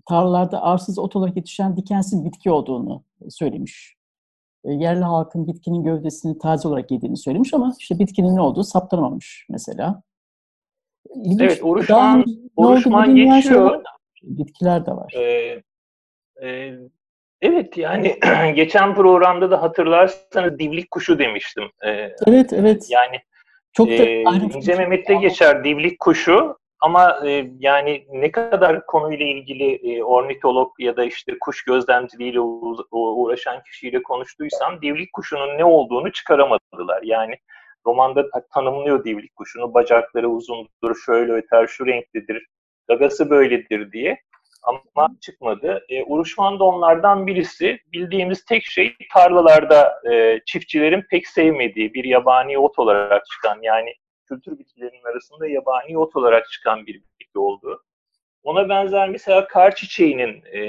tarlalarda 0.09 0.63
arsız 0.63 0.99
ot 0.99 1.17
olarak 1.17 1.37
yetişen 1.37 1.77
dikensiz 1.77 2.25
bitki 2.25 2.51
olduğunu 2.51 3.05
söylemiş. 3.29 3.97
E, 4.65 4.73
yerli 4.73 5.05
halkın 5.05 5.47
bitkinin 5.47 5.85
gövdesini 5.85 6.39
taze 6.39 6.69
olarak 6.69 6.91
yediğini 6.91 7.17
söylemiş 7.17 7.55
ama 7.55 7.75
işte 7.79 7.99
bitkinin 7.99 8.37
ne 8.37 8.41
olduğu 8.41 8.65
saptanamamış 8.65 9.47
mesela. 9.51 10.03
İlginç. 11.15 11.41
Evet, 11.41 11.63
oruşman, 11.63 12.25
oruşman 12.57 13.17
geçiyor. 13.17 13.83
Bitkiler 14.23 14.87
de 14.87 14.91
var. 14.91 15.13
Ee, 15.17 15.63
e, 16.43 16.75
evet 17.43 17.79
yani 17.79 18.19
geçen 18.55 18.95
programda 18.95 19.51
da 19.51 19.63
hatırlarsanız 19.63 20.59
divlik 20.59 20.91
kuşu 20.91 21.19
demiştim. 21.19 21.65
Ee, 21.87 21.91
evet, 22.27 22.53
evet. 22.53 22.87
Yani 22.91 23.17
çok 23.73 23.89
da 23.89 23.93
e, 23.93 24.23
İnce 24.23 24.75
Mehmet'te 24.75 25.15
geçer 25.15 25.65
divlik 25.65 26.01
kuşu 26.01 26.57
ama 26.81 27.19
e, 27.27 27.51
yani 27.59 28.07
ne 28.13 28.31
kadar 28.31 28.87
konuyla 28.87 29.27
ilgili 29.27 29.75
e, 29.75 30.03
ornitolog 30.03 30.73
ya 30.79 30.97
da 30.97 31.05
işte 31.05 31.33
kuş 31.41 31.65
gözlemciliğiyle 31.65 32.41
uğraşan 32.91 33.63
kişiyle 33.63 34.03
konuştuysam 34.03 34.83
divlik 34.83 35.13
kuşunun 35.13 35.59
ne 35.59 35.65
olduğunu 35.65 36.13
çıkaramadılar. 36.13 37.03
Yani 37.03 37.35
romanda 37.87 38.31
tanımlıyor 38.55 39.05
divlik 39.05 39.37
kuşunu. 39.37 39.75
Bacakları 39.75 40.29
uzundur, 40.29 40.97
şöyle 41.07 41.33
öter, 41.33 41.67
şu 41.67 41.87
renklidir, 41.87 42.47
gagası 42.89 43.31
böyledir 43.31 43.93
diye. 43.93 44.21
Ama 44.63 45.09
çıkmadı. 45.21 45.85
E, 45.89 46.05
Uruşman 46.05 46.59
da 46.59 46.65
onlardan 46.65 47.27
birisi. 47.27 47.79
Bildiğimiz 47.93 48.45
tek 48.45 48.65
şey 48.65 48.97
tarlalarda 49.13 50.01
e, 50.13 50.41
çiftçilerin 50.47 51.05
pek 51.11 51.29
sevmediği 51.29 51.95
bir 51.95 52.05
yabani 52.05 52.59
ot 52.59 52.79
olarak 52.79 53.27
çıkan 53.27 53.59
yani 53.63 53.95
kültür 54.29 54.59
bitkilerinin 54.59 55.05
arasında 55.13 55.49
yabani 55.49 55.99
ot 55.99 56.17
olarak 56.17 56.51
çıkan 56.51 56.87
bir 56.87 56.95
bitki 57.21 57.39
oldu. 57.39 57.83
Ona 58.43 58.69
benzer 58.69 59.09
mesela 59.09 59.47
kar 59.47 59.75
çiçeğinin 59.75 60.45
e, 60.53 60.61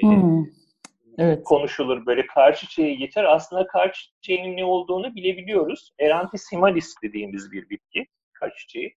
hmm. 0.00 0.44
Evet. 1.18 1.44
konuşulur 1.44 2.06
böyle 2.06 2.26
kar 2.26 2.54
çiçeği 2.54 2.98
geçer. 2.98 3.24
Aslında 3.24 3.66
kar 3.66 3.92
çiçeğinin 3.92 4.56
ne 4.56 4.64
olduğunu 4.64 5.14
bilebiliyoruz. 5.14 5.92
Erantis 6.00 6.52
himalis 6.52 6.94
dediğimiz 7.02 7.52
bir 7.52 7.70
bitki 7.70 8.06
kar 8.32 8.54
çiçeği. 8.54 8.94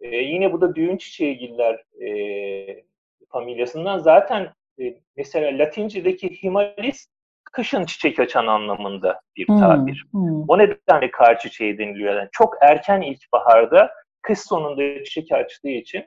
E, 0.00 0.16
yine 0.16 0.52
bu 0.52 0.60
da 0.60 0.74
düğün 0.74 0.96
çiçeği 0.96 1.38
giller 1.38 1.84
e, 2.06 2.84
familyasından. 3.28 3.98
Zaten 3.98 4.52
e, 4.80 4.94
mesela 5.16 5.58
Latince'deki 5.58 6.42
himalis 6.42 7.08
kışın 7.52 7.84
çiçek 7.84 8.20
açan 8.20 8.46
anlamında 8.46 9.20
bir 9.36 9.48
hmm, 9.48 9.60
tabir. 9.60 10.06
Hmm, 10.10 10.20
hmm. 10.20 10.44
O 10.48 10.58
nedenle 10.58 11.10
kar 11.10 11.38
çiçeği 11.38 11.78
deniliyor. 11.78 12.14
Yani 12.14 12.28
çok 12.32 12.54
erken 12.60 13.00
ilkbaharda 13.02 13.90
kış 14.22 14.38
sonunda 14.38 15.04
çiçek 15.04 15.32
açtığı 15.32 15.68
için 15.68 16.04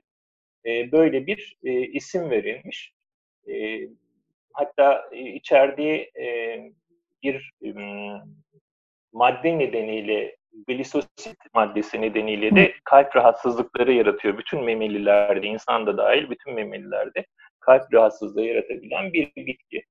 e, 0.66 0.92
böyle 0.92 1.28
bir 1.28 1.58
e, 1.64 1.72
isim 1.82 2.30
verilmiş. 2.30 2.94
E, 3.48 3.80
hatta 4.60 5.10
e, 5.12 5.20
içerdiği 5.20 6.12
e, 6.20 6.58
bir 7.24 7.54
madde 9.14 9.60
nedeniyle 9.60 10.36
glisosit 10.68 11.38
maddesi 11.54 12.02
nedeniyle 12.02 12.56
de 12.56 12.74
kalp 12.84 13.16
rahatsızlıkları 13.16 13.94
yaratıyor. 13.94 14.38
Bütün 14.38 14.64
memelilerde, 14.64 15.48
insan 15.48 15.88
da 15.88 15.98
dahil 15.98 16.30
bütün 16.30 16.54
memelilerde 16.54 17.26
kalp 17.60 17.94
rahatsızlığı 17.94 18.46
yaratabilen 18.46 19.14
bir 19.14 19.32
bitki. 19.36 19.84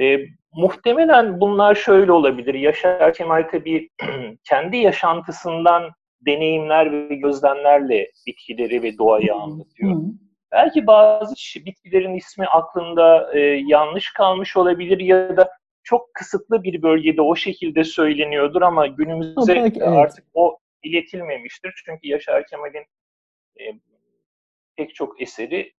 E, 0.00 0.18
muhtemelen 0.54 1.40
bunlar 1.40 1.74
şöyle 1.74 2.12
olabilir. 2.12 2.54
Yaşar 2.54 3.14
Kemal 3.14 3.48
tabii 3.50 3.88
kendi 4.44 4.76
yaşantısından 4.76 5.90
deneyimler 6.26 6.92
ve 6.92 7.14
gözlemlerle 7.14 8.10
bitkileri 8.26 8.82
ve 8.82 8.98
doğayı 8.98 9.34
anlatıyor. 9.34 9.96
Belki 10.52 10.86
bazı 10.86 11.34
bitkilerin 11.66 12.14
ismi 12.14 12.46
aklında 12.46 13.32
e, 13.34 13.40
yanlış 13.66 14.12
kalmış 14.12 14.56
olabilir 14.56 15.00
ya 15.00 15.36
da 15.36 15.50
çok 15.82 16.14
kısıtlı 16.14 16.62
bir 16.62 16.82
bölgede 16.82 17.22
o 17.22 17.36
şekilde 17.36 17.84
söyleniyordur 17.84 18.62
ama 18.62 18.86
günümüzde 18.86 19.54
belki, 19.54 19.80
evet. 19.80 19.88
artık 19.88 20.24
o 20.34 20.58
iletilmemiştir. 20.82 21.82
Çünkü 21.86 22.08
Yaşar 22.08 22.46
Kemal'in 22.46 22.86
e, 23.60 23.64
pek 24.76 24.94
çok 24.94 25.22
eseri 25.22 25.72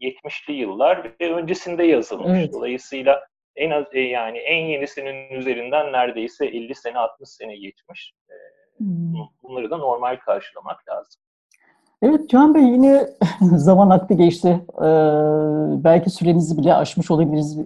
70'li 0.00 0.54
yıllar 0.54 1.12
ve 1.20 1.34
öncesinde 1.34 1.84
yazılmış. 1.84 2.38
Evet. 2.38 2.52
Dolayısıyla 2.52 3.26
en 3.56 3.70
az 3.70 3.84
e, 3.92 4.00
yani 4.00 4.38
en 4.38 4.66
yenisinin 4.66 5.30
üzerinden 5.30 5.92
neredeyse 5.92 6.46
50 6.46 6.74
sene 6.74 6.98
60 6.98 7.28
sene 7.28 7.56
geçmiş. 7.56 8.12
E, 8.30 8.34
hmm. 8.78 9.14
Bunları 9.42 9.70
da 9.70 9.76
normal 9.76 10.16
karşılamak 10.16 10.88
lazım. 10.88 11.22
Evet 12.08 12.30
Can 12.30 12.54
Bey 12.54 12.62
yine 12.62 13.06
zaman 13.40 13.90
aktı 13.90 14.14
geçti. 14.14 14.48
Ee, 14.78 14.86
belki 15.84 16.10
süremizi 16.10 16.58
bile 16.58 16.74
aşmış 16.74 17.10
olabiliriz. 17.10 17.58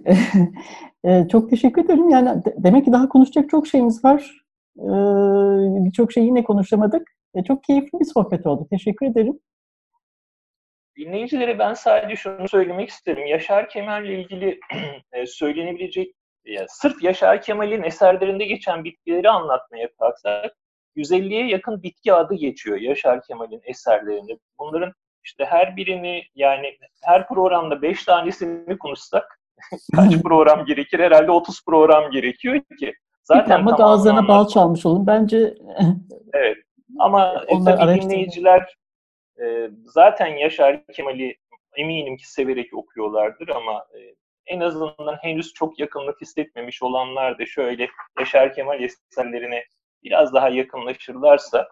ee, 1.05 1.27
çok 1.31 1.49
teşekkür 1.49 1.85
ederim. 1.85 2.09
Yani 2.09 2.45
de, 2.45 2.55
demek 2.57 2.85
ki 2.85 2.91
daha 2.91 3.09
konuşacak 3.09 3.49
çok 3.49 3.67
şeyimiz 3.67 4.05
var. 4.05 4.43
Ee, 4.79 5.85
Birçok 5.85 6.11
şeyi 6.11 6.25
yine 6.25 6.43
konuşamadık. 6.43 7.07
Ee, 7.35 7.43
çok 7.43 7.63
keyifli 7.63 7.99
bir 7.99 8.05
sohbet 8.05 8.45
oldu. 8.45 8.67
Teşekkür 8.69 9.05
ederim. 9.05 9.39
Dinleyicilere 10.97 11.59
ben 11.59 11.73
sadece 11.73 12.15
şunu 12.15 12.47
söylemek 12.47 12.89
isterim. 12.89 13.27
Yaşar 13.27 13.69
Kemal 13.69 14.05
ile 14.05 14.21
ilgili 14.21 14.59
e, 15.13 15.25
söylenebilecek, 15.25 16.13
yani 16.45 16.67
sırf 16.69 17.03
Yaşar 17.03 17.41
Kemal'in 17.41 17.83
eserlerinde 17.83 18.45
geçen 18.45 18.83
bitkileri 18.83 19.29
anlatmaya 19.29 19.89
kalksak 19.99 20.60
150'ye 20.95 21.47
yakın 21.47 21.83
bitki 21.83 22.13
adı 22.13 22.35
geçiyor 22.35 22.77
Yaşar 22.77 23.21
Kemal'in 23.23 23.61
eserlerinde. 23.63 24.37
Bunların 24.59 24.93
işte 25.23 25.45
her 25.45 25.75
birini 25.75 26.23
yani 26.35 26.77
her 27.03 27.27
programda 27.27 27.81
5 27.81 28.05
tanesini 28.05 28.77
konuşsak 28.77 29.39
kaç 29.95 30.21
program 30.23 30.65
gerekir? 30.65 30.99
Herhalde 30.99 31.31
30 31.31 31.65
program 31.65 32.11
gerekiyor 32.11 32.61
ki. 32.79 32.93
Zaten 33.23 33.59
ama 33.59 33.75
ağzına 33.79 34.27
bal 34.27 34.47
çalmış 34.47 34.85
olun. 34.85 35.07
Bence 35.07 35.37
evet. 36.33 36.57
Ama 36.99 37.45
e, 37.47 37.63
tabii 37.65 38.01
dinleyiciler 38.01 38.75
e, 39.43 39.69
zaten 39.85 40.27
Yaşar 40.27 40.85
Kemal'i 40.85 41.35
eminim 41.77 42.17
ki 42.17 42.31
severek 42.31 42.73
okuyorlardır 42.73 43.49
ama 43.49 43.85
e, 43.97 43.99
en 44.45 44.59
azından 44.59 45.17
henüz 45.21 45.53
çok 45.53 45.79
yakınlık 45.79 46.21
hissetmemiş 46.21 46.83
olanlar 46.83 47.39
da 47.39 47.45
şöyle 47.45 47.87
Yaşar 48.19 48.53
Kemal 48.53 48.81
eserlerine 48.83 49.63
biraz 50.03 50.33
daha 50.33 50.49
yakınlaşırlarsa 50.49 51.67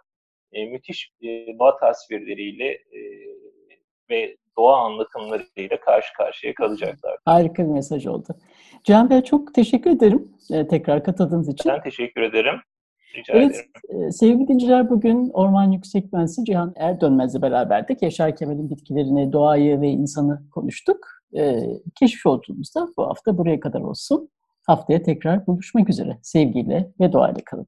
e, 0.52 0.66
müthiş 0.66 1.12
e, 1.22 1.28
doğa 1.60 1.78
tasvirleriyle 1.78 2.68
e, 2.72 3.00
ve 4.10 4.38
doğa 4.58 4.78
anlatımlarıyla 4.78 5.80
karşı 5.80 6.14
karşıya 6.18 6.54
kalacaklar. 6.54 7.18
Harika 7.26 7.64
bir 7.64 7.72
mesaj 7.72 8.08
oldu. 8.08 8.28
Cihan 8.84 9.10
Bey 9.10 9.22
çok 9.22 9.54
teşekkür 9.54 9.92
ederim 9.92 10.32
e, 10.52 10.68
tekrar 10.68 11.04
katıldığınız 11.04 11.50
için. 11.50 11.72
Ben 11.72 11.82
teşekkür 11.82 12.22
ederim. 12.22 12.56
Rica 13.16 13.34
evet, 13.34 13.56
ederim. 13.56 14.08
E, 14.08 14.12
sevgili 14.12 14.48
dinciler 14.48 14.90
bugün 14.90 15.30
Orman 15.30 15.72
Yüksek 15.72 16.14
Mühendisi 16.14 16.46
Cihan 16.46 16.74
Erdönmez'le 16.76 17.42
beraberdik. 17.42 18.02
Yaşar 18.02 18.36
Kemal'in 18.36 18.70
bitkilerini, 18.70 19.34
doğayı 19.34 19.82
ve 19.82 19.88
insanı 19.88 20.50
konuştuk. 20.52 21.08
E, 21.38 21.60
keşif 22.00 22.26
yolculuğumuzda 22.26 22.88
bu 22.98 23.08
hafta 23.08 23.38
buraya 23.38 23.60
kadar 23.60 23.82
olsun. 23.82 24.30
Haftaya 24.68 25.04
tekrar 25.04 25.48
buluşmak 25.48 25.90
üzere. 25.90 26.18
Sevgiyle 26.22 26.92
ve 27.00 27.14
doğayla 27.14 27.42
kalın. 27.46 27.68